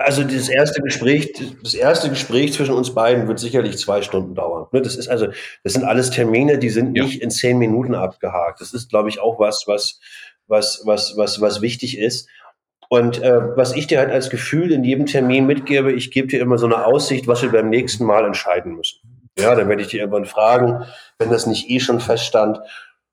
[0.00, 4.66] Also das erste Gespräch, das erste Gespräch zwischen uns beiden wird sicherlich zwei Stunden dauern.
[4.72, 5.28] Ne, das ist also,
[5.62, 7.04] das sind alles Termine, die sind ja.
[7.04, 8.60] nicht in zehn Minuten abgehakt.
[8.60, 10.00] Das ist, glaube ich, auch was, was
[10.48, 12.28] was, was, was, was wichtig ist.
[12.88, 16.40] Und äh, was ich dir halt als Gefühl in jedem Termin mitgebe, ich gebe dir
[16.40, 19.00] immer so eine Aussicht, was wir beim nächsten Mal entscheiden müssen.
[19.38, 20.84] Ja, dann werde ich dir irgendwann fragen,
[21.18, 22.58] wenn das nicht eh schon feststand,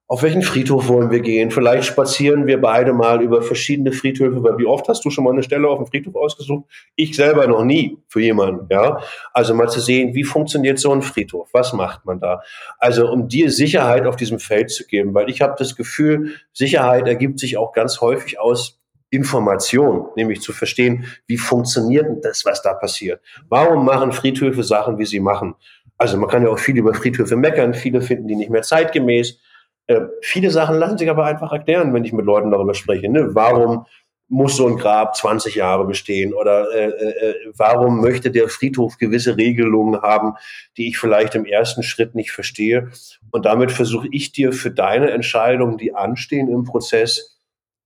[0.08, 1.50] auf welchen Friedhof wollen wir gehen?
[1.50, 5.32] Vielleicht spazieren wir beide mal über verschiedene Friedhöfe, weil wie oft hast du schon mal
[5.32, 6.66] eine Stelle auf dem Friedhof ausgesucht?
[6.96, 9.00] Ich selber noch nie für jemanden, ja.
[9.34, 11.50] Also mal zu sehen, wie funktioniert so ein Friedhof?
[11.54, 12.42] Was macht man da?
[12.78, 17.08] Also um dir Sicherheit auf diesem Feld zu geben, weil ich habe das Gefühl, Sicherheit
[17.08, 22.74] ergibt sich auch ganz häufig aus Information, nämlich zu verstehen, wie funktioniert das, was da
[22.74, 23.22] passiert?
[23.48, 25.56] Warum machen Friedhöfe Sachen, wie sie machen?
[25.98, 29.40] Also man kann ja auch viel über Friedhöfe meckern, viele finden die nicht mehr zeitgemäß.
[29.88, 33.10] Äh, viele Sachen lassen sich aber einfach erklären, wenn ich mit Leuten darüber spreche.
[33.10, 33.36] Ne?
[33.36, 33.86] Warum
[34.30, 39.38] muss so ein Grab 20 Jahre bestehen oder äh, äh, warum möchte der Friedhof gewisse
[39.38, 40.34] Regelungen haben,
[40.78, 42.90] die ich vielleicht im ersten Schritt nicht verstehe.
[43.32, 47.40] Und damit versuche ich dir für deine Entscheidungen, die anstehen im Prozess,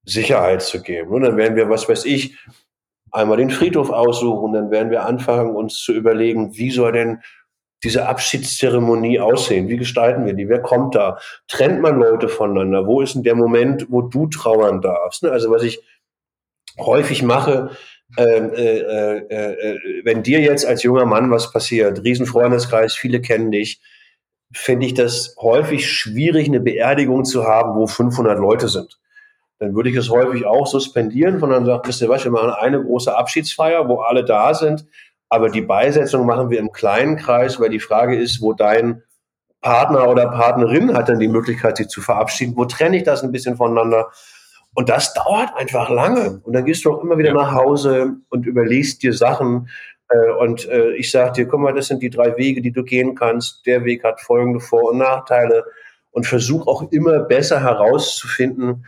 [0.05, 1.11] Sicherheit zu geben.
[1.11, 2.37] Und dann werden wir, was weiß ich,
[3.11, 7.21] einmal den Friedhof aussuchen, dann werden wir anfangen, uns zu überlegen, wie soll denn
[7.83, 9.67] diese Abschiedszeremonie aussehen?
[9.67, 10.49] Wie gestalten wir die?
[10.49, 11.19] Wer kommt da?
[11.47, 12.87] Trennt man Leute voneinander?
[12.87, 15.23] Wo ist denn der Moment, wo du trauern darfst?
[15.23, 15.31] Ne?
[15.31, 15.81] Also was ich
[16.79, 17.71] häufig mache,
[18.17, 23.51] ähm, äh, äh, äh, wenn dir jetzt als junger Mann was passiert, Riesenfreundeskreis, viele kennen
[23.51, 23.81] dich,
[24.53, 28.97] finde ich das häufig schwierig, eine Beerdigung zu haben, wo 500 Leute sind.
[29.59, 32.51] Dann würde ich es häufig auch suspendieren, von dann sagt, wisst ihr was, wir machen
[32.51, 34.85] eine große Abschiedsfeier, wo alle da sind,
[35.29, 39.03] aber die Beisetzung machen wir im kleinen Kreis, weil die Frage ist, wo dein
[39.61, 42.55] Partner oder Partnerin hat dann die Möglichkeit, sich zu verabschieden.
[42.55, 44.09] Wo trenne ich das ein bisschen voneinander?
[44.73, 46.39] Und das dauert einfach lange.
[46.43, 47.35] Und dann gehst du auch immer wieder ja.
[47.35, 49.69] nach Hause und überlegst dir Sachen.
[50.09, 52.83] Äh, und äh, ich sage dir, guck mal, das sind die drei Wege, die du
[52.83, 53.65] gehen kannst.
[53.65, 55.65] Der Weg hat folgende Vor- und Nachteile.
[56.11, 58.85] Und versuch auch immer besser herauszufinden,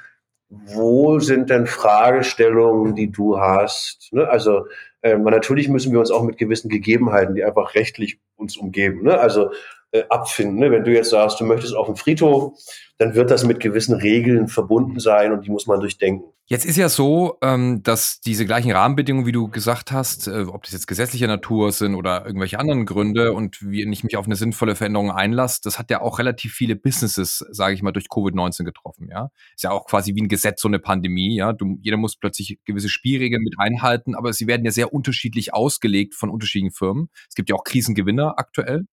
[0.50, 4.12] wo sind denn Fragestellungen, die du hast.
[4.12, 4.28] Ne?
[4.28, 4.66] Also
[5.02, 9.20] äh, natürlich müssen wir uns auch mit gewissen Gegebenheiten, die einfach rechtlich uns umgeben, ne?
[9.20, 9.52] also
[9.92, 10.58] äh, abfinden.
[10.58, 10.72] Ne?
[10.72, 12.58] Wenn du jetzt sagst, du möchtest auf den Friedhof,
[12.98, 16.34] dann wird das mit gewissen Regeln verbunden sein und die muss man durchdenken.
[16.52, 20.64] Jetzt ist ja so, ähm, dass diese gleichen Rahmenbedingungen, wie du gesagt hast, äh, ob
[20.64, 24.36] das jetzt gesetzlicher Natur sind oder irgendwelche anderen Gründe und wie ich mich auf eine
[24.36, 28.64] sinnvolle Veränderung einlasse, das hat ja auch relativ viele Businesses, sage ich mal, durch Covid-19
[28.64, 29.10] getroffen.
[29.12, 31.36] Ja, ist ja auch quasi wie ein Gesetz so eine Pandemie.
[31.36, 35.54] Ja, du, jeder muss plötzlich gewisse Spielregeln mit einhalten, aber sie werden ja sehr unterschiedlich
[35.54, 37.10] ausgelegt von unterschiedlichen Firmen.
[37.28, 38.86] Es gibt ja auch Krisengewinner aktuell.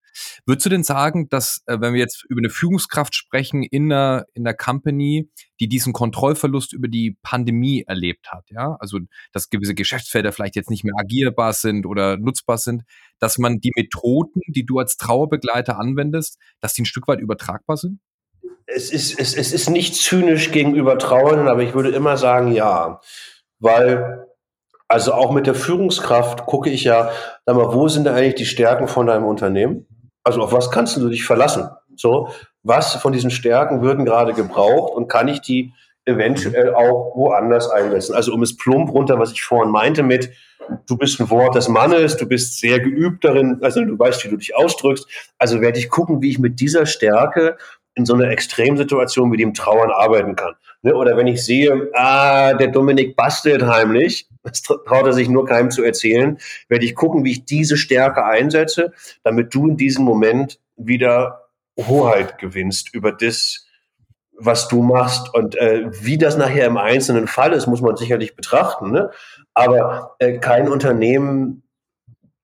[0.44, 4.26] Würdest du denn sagen, dass, äh, wenn wir jetzt über eine Führungskraft sprechen in der,
[4.34, 7.45] in der Company, die diesen Kontrollverlust über die Pandemie
[7.86, 8.98] erlebt hat, ja, also
[9.32, 12.82] dass gewisse Geschäftsfelder vielleicht jetzt nicht mehr agierbar sind oder nutzbar sind,
[13.18, 17.76] dass man die Methoden, die du als Trauerbegleiter anwendest, dass die ein Stück weit übertragbar
[17.76, 18.00] sind?
[18.66, 23.00] Es ist, es, es ist nicht zynisch gegenüber Trauernden, aber ich würde immer sagen, ja.
[23.58, 24.26] Weil
[24.88, 27.10] also auch mit der Führungskraft gucke ich ja,
[27.44, 29.86] sag mal, wo sind da eigentlich die Stärken von deinem Unternehmen?
[30.22, 31.68] Also auf was kannst du dich verlassen?
[31.96, 32.28] So,
[32.62, 35.72] was von diesen Stärken würden gerade gebraucht und kann ich die
[36.06, 38.14] eventuell auch woanders einsetzen?
[38.14, 40.30] Also um es plump runter, was ich vorhin meinte mit,
[40.88, 44.28] du bist ein Wort des Mannes, du bist sehr geübt darin, also du weißt, wie
[44.30, 45.06] du dich ausdrückst.
[45.38, 47.56] Also werde ich gucken, wie ich mit dieser Stärke
[47.94, 50.54] in so einer Extremsituation wie dem Trauern arbeiten kann.
[50.82, 50.94] Ne?
[50.94, 55.70] Oder wenn ich sehe, ah, der Dominik bastelt heimlich, das traut er sich nur keinem
[55.70, 56.38] zu erzählen,
[56.68, 58.92] werde ich gucken, wie ich diese Stärke einsetze,
[59.24, 63.65] damit du in diesem Moment wieder Hoheit gewinnst über das,
[64.38, 65.32] was du machst.
[65.34, 68.90] Und äh, wie das nachher im einzelnen Fall ist, muss man sicherlich betrachten.
[68.90, 69.10] Ne?
[69.54, 71.62] Aber äh, kein Unternehmen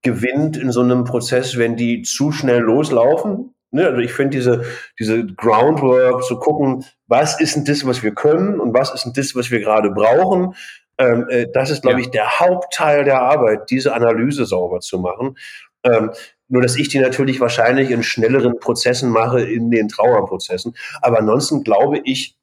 [0.02, 3.54] gewinnt in so einem Prozess, wenn die zu schnell loslaufen.
[3.70, 3.86] Ne?
[3.86, 4.64] Also ich finde diese,
[4.98, 9.12] diese Groundwork zu gucken, was ist denn das, was wir können und was ist denn
[9.14, 10.54] das, was wir gerade brauchen
[10.98, 12.04] ähm, äh, das ist, glaube ja.
[12.04, 15.36] ich, der Hauptteil der Arbeit, diese Analyse sauber zu machen.
[15.84, 16.10] Ähm,
[16.52, 20.76] nur, dass ich die natürlich wahrscheinlich in schnelleren Prozessen mache, in den Trauerprozessen.
[21.00, 22.36] Aber ansonsten glaube ich,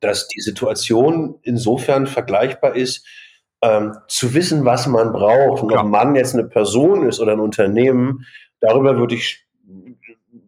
[0.00, 3.06] dass die Situation insofern vergleichbar ist,
[3.62, 5.80] ähm, zu wissen, was man braucht und ja.
[5.80, 8.26] ob man jetzt eine Person ist oder ein Unternehmen,
[8.60, 9.46] darüber würde ich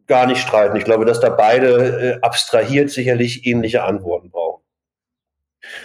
[0.06, 0.76] gar nicht streiten.
[0.76, 4.62] Ich glaube, dass da beide äh, abstrahiert sicherlich ähnliche Antworten brauchen.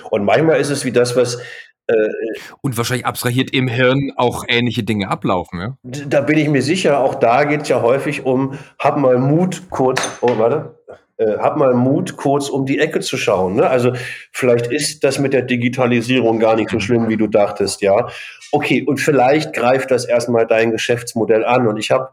[0.09, 1.39] Und manchmal ist es wie das, was
[1.87, 2.09] äh,
[2.61, 5.77] und wahrscheinlich abstrahiert im Hirn auch ähnliche Dinge ablaufen, ja?
[5.83, 9.69] Da bin ich mir sicher, auch da geht es ja häufig um, hab mal Mut
[9.69, 10.79] kurz, oh, warte,
[11.17, 13.55] äh, hab mal Mut kurz um die Ecke zu schauen.
[13.55, 13.67] Ne?
[13.67, 13.93] Also
[14.31, 18.09] vielleicht ist das mit der Digitalisierung gar nicht so schlimm, wie du dachtest, ja.
[18.51, 21.67] Okay, und vielleicht greift das erstmal dein Geschäftsmodell an.
[21.67, 22.09] Und ich habe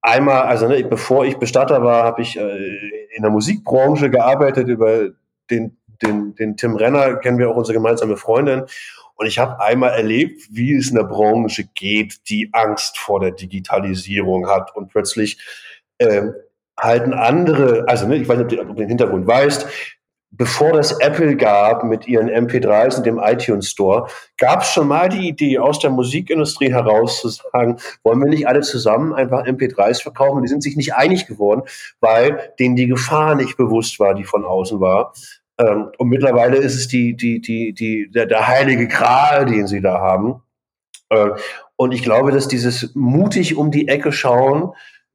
[0.00, 2.76] einmal, also ne, bevor ich Bestatter war, habe ich äh,
[3.14, 5.10] in der Musikbranche gearbeitet über
[5.50, 8.64] den den, den Tim Renner kennen wir auch unsere gemeinsame Freundin.
[9.14, 13.32] Und ich habe einmal erlebt, wie es in der Branche geht, die Angst vor der
[13.32, 15.38] Digitalisierung hat und plötzlich
[15.98, 16.28] äh,
[16.78, 19.66] halten andere, also ne, ich weiß nicht, ob du den Hintergrund weißt,
[20.30, 25.08] bevor das Apple gab mit ihren MP3s und dem iTunes Store, gab es schon mal
[25.08, 30.02] die Idee aus der Musikindustrie heraus zu sagen, wollen wir nicht alle zusammen einfach MP3s
[30.02, 30.42] verkaufen?
[30.42, 31.62] Die sind sich nicht einig geworden,
[32.00, 35.12] weil denen die Gefahr nicht bewusst war, die von außen war.
[35.58, 39.80] Ähm, und mittlerweile ist es die, die, die, die, der, der heilige Gral, den sie
[39.80, 40.42] da haben.
[41.10, 41.30] Äh,
[41.76, 44.72] und ich glaube, dass dieses mutig um die Ecke schauen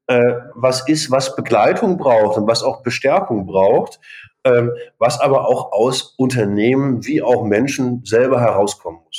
[0.08, 4.00] äh, was ist, was Begleitung braucht und was auch Bestärkung braucht,
[4.44, 9.12] ähm, was aber auch aus Unternehmen wie auch Menschen selber herauskommen muss.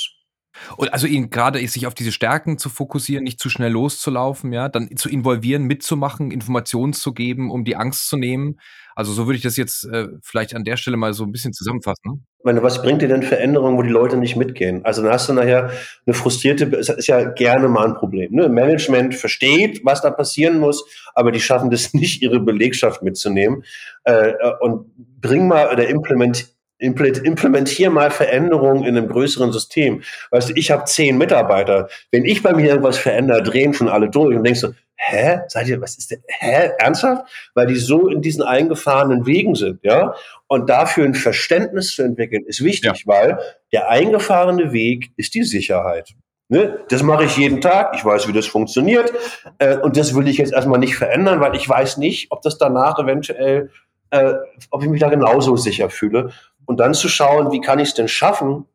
[0.77, 4.69] Und also ihn gerade sich auf diese Stärken zu fokussieren, nicht zu schnell loszulaufen, ja,
[4.69, 8.59] dann zu involvieren, mitzumachen, Informationen zu geben, um die Angst zu nehmen.
[8.95, 11.53] Also so würde ich das jetzt äh, vielleicht an der Stelle mal so ein bisschen
[11.53, 12.01] zusammenfassen.
[12.05, 12.19] Ne?
[12.45, 14.85] meine, was bringt dir denn Veränderungen, wo die Leute nicht mitgehen?
[14.85, 15.71] Also dann hast du nachher
[16.05, 18.33] eine frustrierte, es ist ja gerne mal ein Problem.
[18.33, 18.47] Ne?
[18.49, 20.85] Management versteht, was da passieren muss,
[21.15, 23.63] aber die schaffen das nicht, ihre Belegschaft mitzunehmen.
[24.03, 24.85] Äh, und
[25.19, 30.03] bring mal oder implement, implementier mal Veränderungen in einem größeren System.
[30.31, 31.87] Weißt du, ich habe zehn Mitarbeiter.
[32.11, 35.67] Wenn ich bei mir irgendwas verändere, drehen schon alle durch und denkst so, hä, seid
[35.67, 37.25] ihr, was ist denn, hä, ernsthaft?
[37.53, 40.15] Weil die so in diesen eingefahrenen Wegen sind, ja.
[40.47, 42.93] Und dafür ein Verständnis zu entwickeln, ist wichtig, ja.
[43.05, 43.39] weil
[43.71, 46.13] der eingefahrene Weg ist die Sicherheit.
[46.47, 46.79] Ne?
[46.89, 47.95] Das mache ich jeden Tag.
[47.95, 49.11] Ich weiß, wie das funktioniert.
[49.57, 52.57] Äh, und das will ich jetzt erstmal nicht verändern, weil ich weiß nicht, ob das
[52.57, 53.71] danach eventuell,
[54.11, 54.33] äh,
[54.69, 56.31] ob ich mich da genauso sicher fühle.
[56.65, 58.65] Und dann zu schauen, wie kann ich es denn schaffen,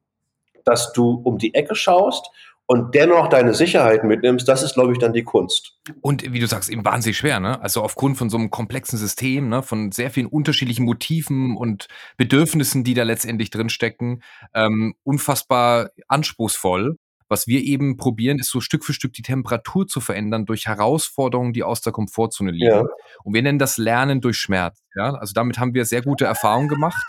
[0.65, 2.31] dass du um die Ecke schaust
[2.71, 5.77] und dennoch deine Sicherheit mitnimmst, das ist, glaube ich, dann die Kunst.
[6.03, 7.61] Und wie du sagst, eben wahnsinnig schwer, ne?
[7.61, 9.65] Also aufgrund von so einem komplexen System, ne?
[9.65, 14.23] von sehr vielen unterschiedlichen Motiven und Bedürfnissen, die da letztendlich drinstecken,
[14.55, 16.97] ähm, unfassbar anspruchsvoll.
[17.29, 21.53] Was wir eben probieren, ist so Stück für Stück die Temperatur zu verändern durch Herausforderungen,
[21.53, 22.71] die aus der Komfortzone liegen.
[22.71, 22.85] Ja.
[23.25, 24.81] Und wir nennen das Lernen durch Schmerz.
[24.95, 25.15] Ja?
[25.15, 27.05] Also damit haben wir sehr gute Erfahrungen gemacht.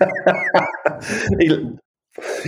[1.38, 1.58] ich,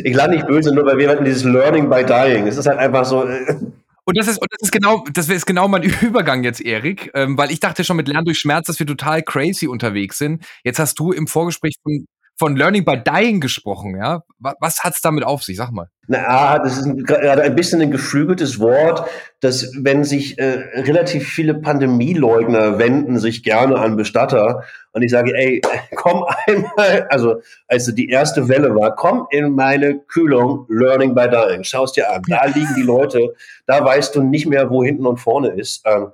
[0.05, 2.47] ich lade nicht böse, nur weil wir hatten dieses Learning by Dying.
[2.47, 3.25] Es ist halt einfach so.
[3.25, 3.57] Äh,
[4.05, 7.37] und das ist, und das ist genau, das ist genau mein Übergang jetzt, Erik, ähm,
[7.37, 10.45] weil ich dachte schon mit Lernen durch Schmerz, dass wir total crazy unterwegs sind.
[10.65, 12.07] Jetzt hast du im Vorgespräch von
[12.39, 14.23] von Learning by Dying gesprochen, ja?
[14.39, 15.57] Was hat's damit auf sich?
[15.57, 15.89] Sag mal.
[16.07, 19.09] Na, das ist gerade ein bisschen ein geflügeltes Wort,
[19.41, 24.63] dass wenn sich äh, relativ viele Pandemieleugner wenden sich gerne an Bestatter
[24.93, 25.61] und ich sage, ey,
[25.97, 31.65] komm einmal, also als die erste Welle war, komm in meine Kühlung Learning by Dying,
[31.65, 33.35] schaust dir an, da liegen die Leute,
[33.67, 35.83] da weißt du nicht mehr, wo hinten und vorne ist.
[35.85, 36.13] Ähm,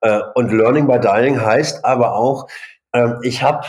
[0.00, 2.48] äh, und Learning by Dying heißt aber auch,
[2.94, 3.66] ähm, ich habe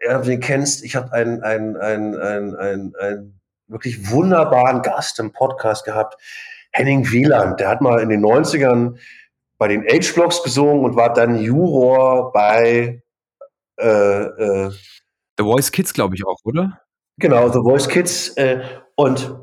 [0.00, 5.18] ja, du den kennst, ich habe einen, einen, einen, einen, einen, einen wirklich wunderbaren Gast
[5.18, 6.16] im Podcast gehabt,
[6.72, 7.60] Henning Wieland.
[7.60, 8.98] Der hat mal in den 90ern
[9.58, 13.02] bei den Age-Blocks gesungen und war dann Juror bei
[13.78, 14.70] äh, äh,
[15.36, 16.80] The Voice Kids, glaube ich auch, oder?
[17.18, 18.30] Genau, The Voice Kids.
[18.36, 18.62] Äh,
[18.94, 19.36] und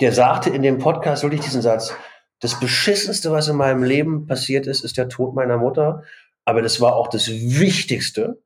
[0.00, 1.94] der sagte in dem Podcast wirklich diesen Satz,
[2.40, 6.02] das Beschissenste, was in meinem Leben passiert ist, ist der Tod meiner Mutter.
[6.44, 8.42] Aber das war auch das Wichtigste,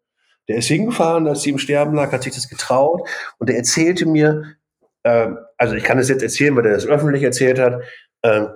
[0.49, 4.07] der ist hingefahren, als sie im Sterben lag, hat sich das getraut und der erzählte
[4.07, 4.57] mir,
[5.03, 7.83] äh, also ich kann das jetzt erzählen, weil der das öffentlich erzählt hat,
[8.23, 8.47] äh,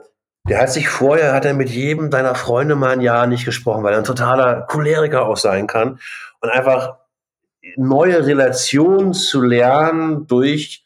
[0.48, 3.82] der hat sich vorher, hat er mit jedem deiner Freunde mal ein Jahr nicht gesprochen,
[3.82, 5.98] weil er ein totaler Choleriker auch sein kann
[6.40, 6.98] und einfach
[7.76, 10.84] neue Relationen zu lernen durch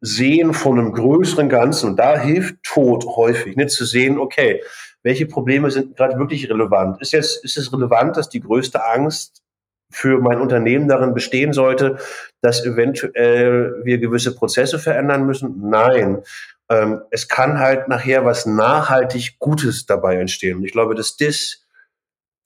[0.00, 1.90] Sehen von einem größeren Ganzen.
[1.90, 4.62] Und da hilft Tod häufig, nicht zu sehen, okay,
[5.02, 7.00] welche Probleme sind gerade wirklich relevant?
[7.00, 9.42] Ist jetzt, ist es relevant, dass die größte Angst
[9.90, 11.98] für mein Unternehmen darin bestehen sollte,
[12.40, 15.68] dass eventuell wir gewisse Prozesse verändern müssen?
[15.68, 16.22] Nein.
[16.68, 20.58] Ähm, es kann halt nachher was nachhaltig Gutes dabei entstehen.
[20.58, 21.66] Und ich glaube, dass das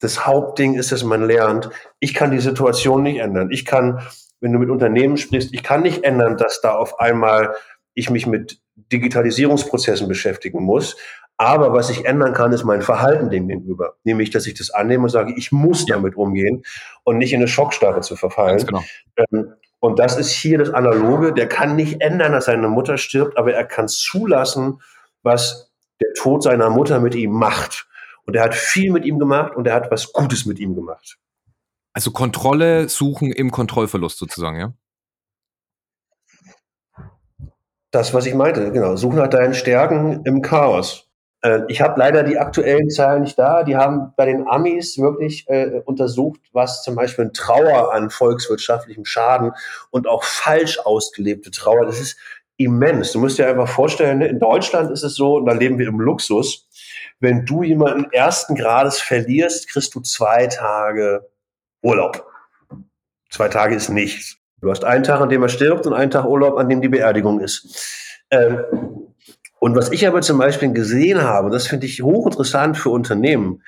[0.01, 1.69] das Hauptding ist, dass man lernt,
[1.99, 3.51] ich kann die Situation nicht ändern.
[3.51, 4.01] Ich kann,
[4.39, 7.55] wenn du mit Unternehmen sprichst, ich kann nicht ändern, dass da auf einmal
[7.93, 10.97] ich mich mit Digitalisierungsprozessen beschäftigen muss.
[11.41, 13.95] Aber was ich ändern kann, ist mein Verhalten dem gegenüber.
[14.03, 16.61] Nämlich, dass ich das annehme und sage, ich muss damit umgehen
[17.03, 18.63] und nicht in eine Schockstarre zu verfallen.
[18.63, 18.83] Genau.
[19.17, 21.33] Ähm, und das ist hier das Analoge.
[21.33, 24.83] Der kann nicht ändern, dass seine Mutter stirbt, aber er kann zulassen,
[25.23, 27.87] was der Tod seiner Mutter mit ihm macht.
[28.27, 31.17] Und er hat viel mit ihm gemacht und er hat was Gutes mit ihm gemacht.
[31.91, 34.73] Also Kontrolle suchen im Kontrollverlust sozusagen, ja?
[37.89, 38.95] Das, was ich meinte, genau.
[38.95, 41.10] Suchen nach deinen Stärken im Chaos.
[41.41, 43.63] Äh, ich habe leider die aktuellen Zahlen nicht da.
[43.63, 49.05] Die haben bei den Amis wirklich äh, untersucht, was zum Beispiel ein Trauer an volkswirtschaftlichem
[49.05, 49.51] Schaden
[49.89, 52.17] und auch falsch ausgelebte Trauer, das ist
[52.57, 53.11] immens.
[53.11, 55.87] Du musst dir einfach vorstellen, ne, in Deutschland ist es so, und da leben wir
[55.87, 56.67] im Luxus,
[57.19, 61.29] wenn du jemanden ersten Grades verlierst, kriegst du zwei Tage
[61.81, 62.27] Urlaub.
[63.29, 64.37] Zwei Tage ist nichts.
[64.59, 66.89] Du hast einen Tag, an dem er stirbt und einen Tag Urlaub, an dem die
[66.89, 68.19] Beerdigung ist.
[68.29, 68.63] Ähm,
[69.61, 73.61] und was ich aber zum Beispiel gesehen habe, das finde ich hochinteressant für Unternehmen,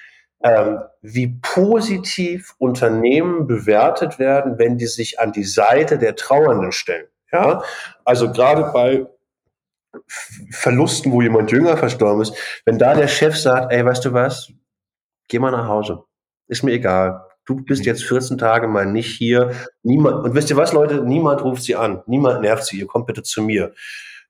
[0.43, 7.05] ähm, wie positiv Unternehmen bewertet werden, wenn die sich an die Seite der Trauernden stellen.
[7.31, 7.61] Ja,
[8.05, 9.05] also gerade bei
[10.49, 12.35] Verlusten, wo jemand jünger verstorben ist,
[12.65, 14.51] wenn da der Chef sagt, ey, weißt du was,
[15.27, 16.05] geh mal nach Hause.
[16.47, 17.23] Ist mir egal.
[17.45, 19.51] Du bist jetzt 14 Tage mal nicht hier.
[19.83, 21.03] Niemand, und wisst ihr was, Leute?
[21.03, 22.01] Niemand ruft sie an.
[22.07, 22.79] Niemand nervt sie.
[22.79, 23.75] Ihr kommt bitte zu mir.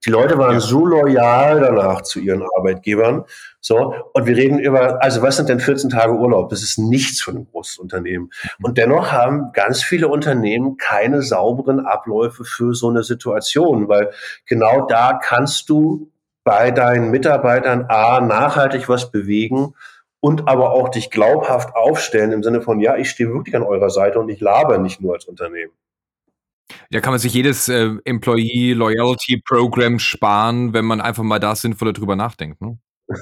[0.06, 3.24] Die Leute waren so loyal danach zu ihren Arbeitgebern.
[3.62, 3.96] So.
[4.14, 6.50] Und wir reden über, also was sind denn 14 Tage Urlaub?
[6.50, 8.26] Das ist nichts für ein großes Unternehmen.
[8.26, 8.66] Mhm.
[8.66, 14.12] Und dennoch haben ganz viele Unternehmen keine sauberen Abläufe für so eine Situation, weil
[14.46, 16.12] genau da kannst du
[16.44, 19.74] bei deinen Mitarbeitern A, nachhaltig was bewegen
[20.20, 23.90] und aber auch dich glaubhaft aufstellen im Sinne von, ja, ich stehe wirklich an eurer
[23.90, 25.72] Seite und ich labe nicht nur als Unternehmen.
[26.90, 31.56] Ja, kann man sich jedes äh, Employee Loyalty Program sparen, wenn man einfach mal da
[31.56, 32.62] sinnvoller drüber nachdenkt.
[32.62, 32.78] Ne?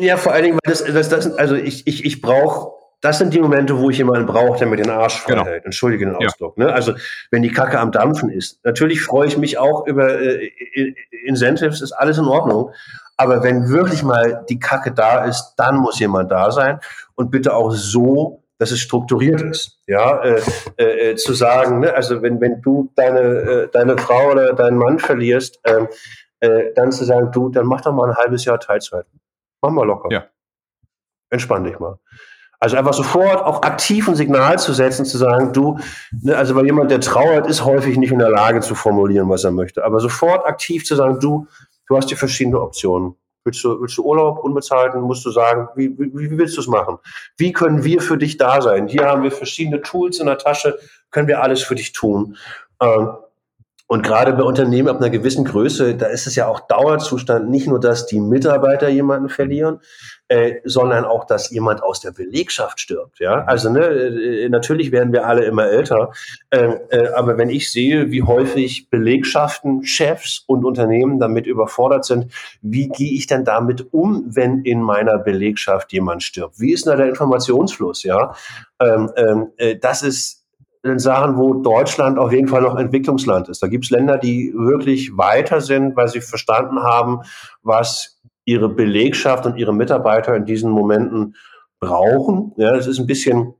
[0.00, 3.34] ja, vor allen Dingen, weil das, das, das also ich, ich, ich brauche, das sind
[3.34, 5.44] die Momente, wo ich jemanden brauche, der mir den Arsch frei genau.
[5.44, 5.64] hält.
[5.64, 6.56] Entschuldige den Ausdruck.
[6.56, 6.66] Ja.
[6.66, 6.72] Ne?
[6.72, 6.94] Also
[7.30, 8.60] wenn die Kacke am Dampfen ist.
[8.64, 10.52] Natürlich freue ich mich auch über äh,
[11.24, 12.70] Incentives, ist alles in Ordnung.
[13.16, 16.78] Aber wenn wirklich mal die Kacke da ist, dann muss jemand da sein
[17.14, 19.80] und bitte auch so, dass es strukturiert ist.
[19.88, 20.40] Ja, äh,
[20.76, 21.92] äh, äh, zu sagen, ne?
[21.92, 25.88] also wenn, wenn du deine, äh, deine Frau oder deinen Mann verlierst, ähm,
[26.38, 29.04] äh, dann zu sagen, du, dann mach doch mal ein halbes Jahr Teilzeit.
[29.62, 30.10] Mach mal locker.
[30.12, 30.26] Ja.
[31.30, 31.98] Entspann dich mal.
[32.60, 35.80] Also einfach sofort auch aktiv ein Signal zu setzen, zu sagen, du,
[36.22, 39.42] ne, also weil jemand, der trauert, ist häufig nicht in der Lage zu formulieren, was
[39.42, 39.84] er möchte.
[39.84, 41.48] Aber sofort aktiv zu sagen, du,
[41.88, 43.16] du hast hier verschiedene Optionen.
[43.44, 45.00] Willst du, willst du Urlaub unbezahlten?
[45.00, 46.98] Musst du sagen, wie, wie, wie willst du es machen?
[47.36, 48.86] Wie können wir für dich da sein?
[48.86, 50.78] Hier haben wir verschiedene Tools in der Tasche,
[51.10, 52.36] können wir alles für dich tun.
[52.80, 53.10] Ähm,
[53.86, 57.66] und gerade bei Unternehmen ab einer gewissen Größe, da ist es ja auch Dauerzustand, nicht
[57.66, 59.80] nur, dass die Mitarbeiter jemanden verlieren,
[60.28, 63.20] äh, sondern auch, dass jemand aus der Belegschaft stirbt.
[63.20, 66.10] Ja, also ne, äh, natürlich werden wir alle immer älter,
[66.50, 72.32] äh, äh, aber wenn ich sehe, wie häufig Belegschaften, Chefs und Unternehmen damit überfordert sind,
[72.62, 76.58] wie gehe ich denn damit um, wenn in meiner Belegschaft jemand stirbt?
[76.58, 78.02] Wie ist da der Informationsfluss?
[78.04, 78.34] Ja,
[78.80, 80.41] ähm, ähm, äh, das ist
[80.82, 83.62] in Sachen, wo Deutschland auf jeden Fall noch Entwicklungsland ist.
[83.62, 87.20] Da gibt es Länder, die wirklich weiter sind, weil sie verstanden haben,
[87.62, 91.36] was ihre Belegschaft und ihre Mitarbeiter in diesen Momenten
[91.78, 92.52] brauchen.
[92.56, 93.54] Ja, es ist ein bisschen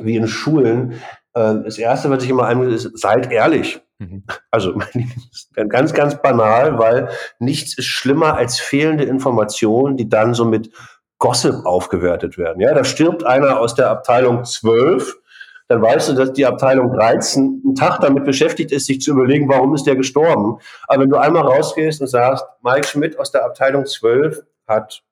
[0.00, 0.92] wie in Schulen.
[1.34, 3.80] Äh, das Erste, was ich immer einmal ist, seid ehrlich.
[3.98, 4.22] Mhm.
[4.50, 4.80] Also
[5.68, 7.08] ganz, ganz banal, weil
[7.40, 10.70] nichts ist schlimmer als fehlende Informationen, die dann so mit
[11.18, 12.60] Gossip aufgewertet werden.
[12.60, 15.21] Ja, da stirbt einer aus der Abteilung 12
[15.68, 19.48] dann weißt du, dass die Abteilung 13 einen Tag damit beschäftigt ist, sich zu überlegen,
[19.48, 20.58] warum ist der gestorben.
[20.86, 25.02] Aber wenn du einmal rausgehst und sagst, Mike Schmidt aus der Abteilung 12 hat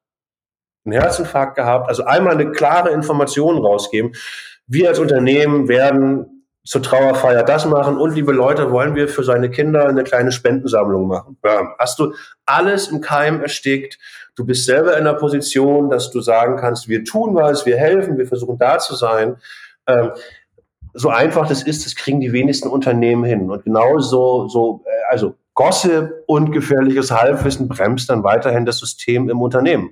[0.85, 4.13] einen Herzinfarkt gehabt, also einmal eine klare Information rausgeben.
[4.67, 9.51] Wir als Unternehmen werden zur Trauerfeier das machen und liebe Leute, wollen wir für seine
[9.51, 11.37] Kinder eine kleine Spendensammlung machen.
[11.41, 11.75] Bam.
[11.79, 13.99] Hast du alles im Keim erstickt.
[14.37, 18.19] Du bist selber in der Position, dass du sagen kannst, wir tun was, wir helfen,
[18.19, 19.37] wir versuchen da zu sein.
[19.87, 20.13] Ähm,
[20.95, 23.51] so einfach das ist, das kriegen die wenigsten Unternehmen hin.
[23.51, 29.29] Und genau so, so äh, also Gossip und gefährliches Halbwissen bremst dann weiterhin das System
[29.29, 29.91] im Unternehmen.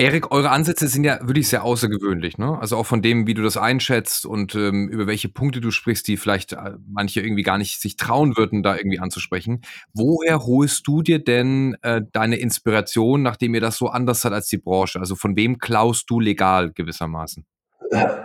[0.00, 2.58] Erik, eure Ansätze sind ja wirklich sehr außergewöhnlich, ne?
[2.58, 6.08] Also auch von dem, wie du das einschätzt und ähm, über welche Punkte du sprichst,
[6.08, 9.60] die vielleicht äh, manche irgendwie gar nicht sich trauen würden, da irgendwie anzusprechen.
[9.92, 14.48] Woher holst du dir denn äh, deine Inspiration, nachdem ihr das so anders seid als
[14.48, 14.98] die Branche?
[14.98, 17.44] Also von wem klaust du legal gewissermaßen?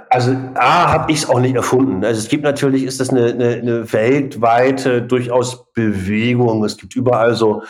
[0.10, 2.03] Also A, habe ich es auch nicht erfunden.
[2.06, 6.64] Also es gibt natürlich, ist das eine, eine, eine weltweite durchaus Bewegung.
[6.64, 7.64] Es gibt überall so,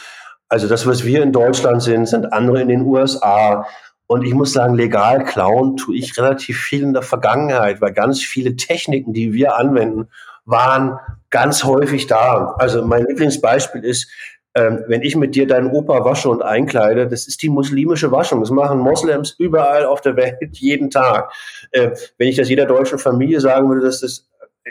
[0.49, 3.65] also das, was wir in Deutschland sind, sind andere in den USA.
[4.07, 8.21] Und ich muss sagen, legal klauen tue ich relativ viel in der Vergangenheit, weil ganz
[8.21, 10.09] viele Techniken, die wir anwenden,
[10.45, 12.55] waren ganz häufig da.
[12.59, 14.09] Also mein Lieblingsbeispiel ist,
[14.55, 18.39] ähm, wenn ich mit dir deinen Opa wasche und einkleide, das ist die muslimische Waschung.
[18.39, 21.31] Das machen Moslems überall auf der Welt jeden Tag.
[21.71, 24.29] Äh, wenn ich das jeder deutschen Familie sagen würde, dass das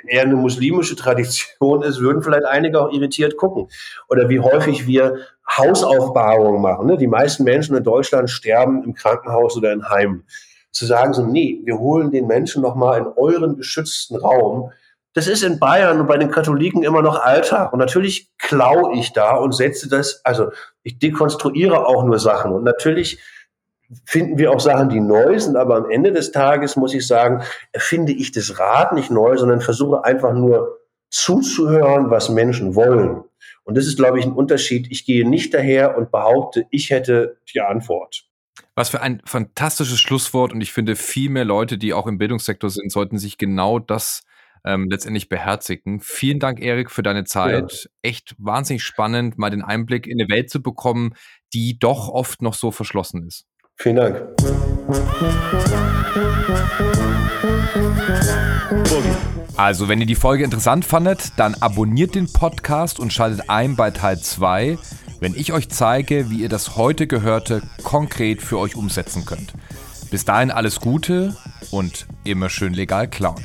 [0.09, 3.69] eher eine muslimische Tradition ist, würden vielleicht einige auch irritiert gucken.
[4.09, 5.19] Oder wie häufig wir
[5.57, 6.87] Hausaufbahrungen machen.
[6.87, 6.97] Ne?
[6.97, 10.25] Die meisten Menschen in Deutschland sterben im Krankenhaus oder in Heimen.
[10.73, 14.73] Zu sagen so, nee, wir holen den Menschen nochmal in euren geschützten Raum,
[15.15, 17.73] das ist in Bayern und bei den Katholiken immer noch Alltag.
[17.73, 20.51] Und natürlich klaue ich da und setze das, also
[20.83, 22.53] ich dekonstruiere auch nur Sachen.
[22.53, 23.21] Und natürlich
[24.05, 27.45] finden wir auch Sachen, die neu sind, aber am Ende des Tages muss ich sagen,
[27.73, 33.23] erfinde ich das Rad nicht neu, sondern versuche einfach nur zuzuhören, was Menschen wollen.
[33.63, 34.89] Und das ist, glaube ich, ein Unterschied.
[34.91, 38.25] Ich gehe nicht daher und behaupte, ich hätte die Antwort.
[38.75, 40.53] Was für ein fantastisches Schlusswort.
[40.53, 44.25] Und ich finde, viel mehr Leute, die auch im Bildungssektor sind, sollten sich genau das
[44.65, 46.01] ähm, letztendlich beherzigen.
[46.01, 47.73] Vielen Dank, Erik, für deine Zeit.
[47.73, 47.91] Ja.
[48.03, 51.15] Echt wahnsinnig spannend, mal den Einblick in eine Welt zu bekommen,
[51.53, 53.47] die doch oft noch so verschlossen ist.
[53.77, 54.23] Vielen Dank.
[59.57, 63.91] Also, wenn ihr die Folge interessant fandet, dann abonniert den Podcast und schaltet ein bei
[63.91, 64.79] Teil 2,
[65.21, 69.55] wenn ich euch zeige, wie ihr das heute Gehörte konkret für euch umsetzen könnt.
[70.11, 71.37] Bis dahin alles Gute
[71.71, 73.43] und immer schön legal klauen.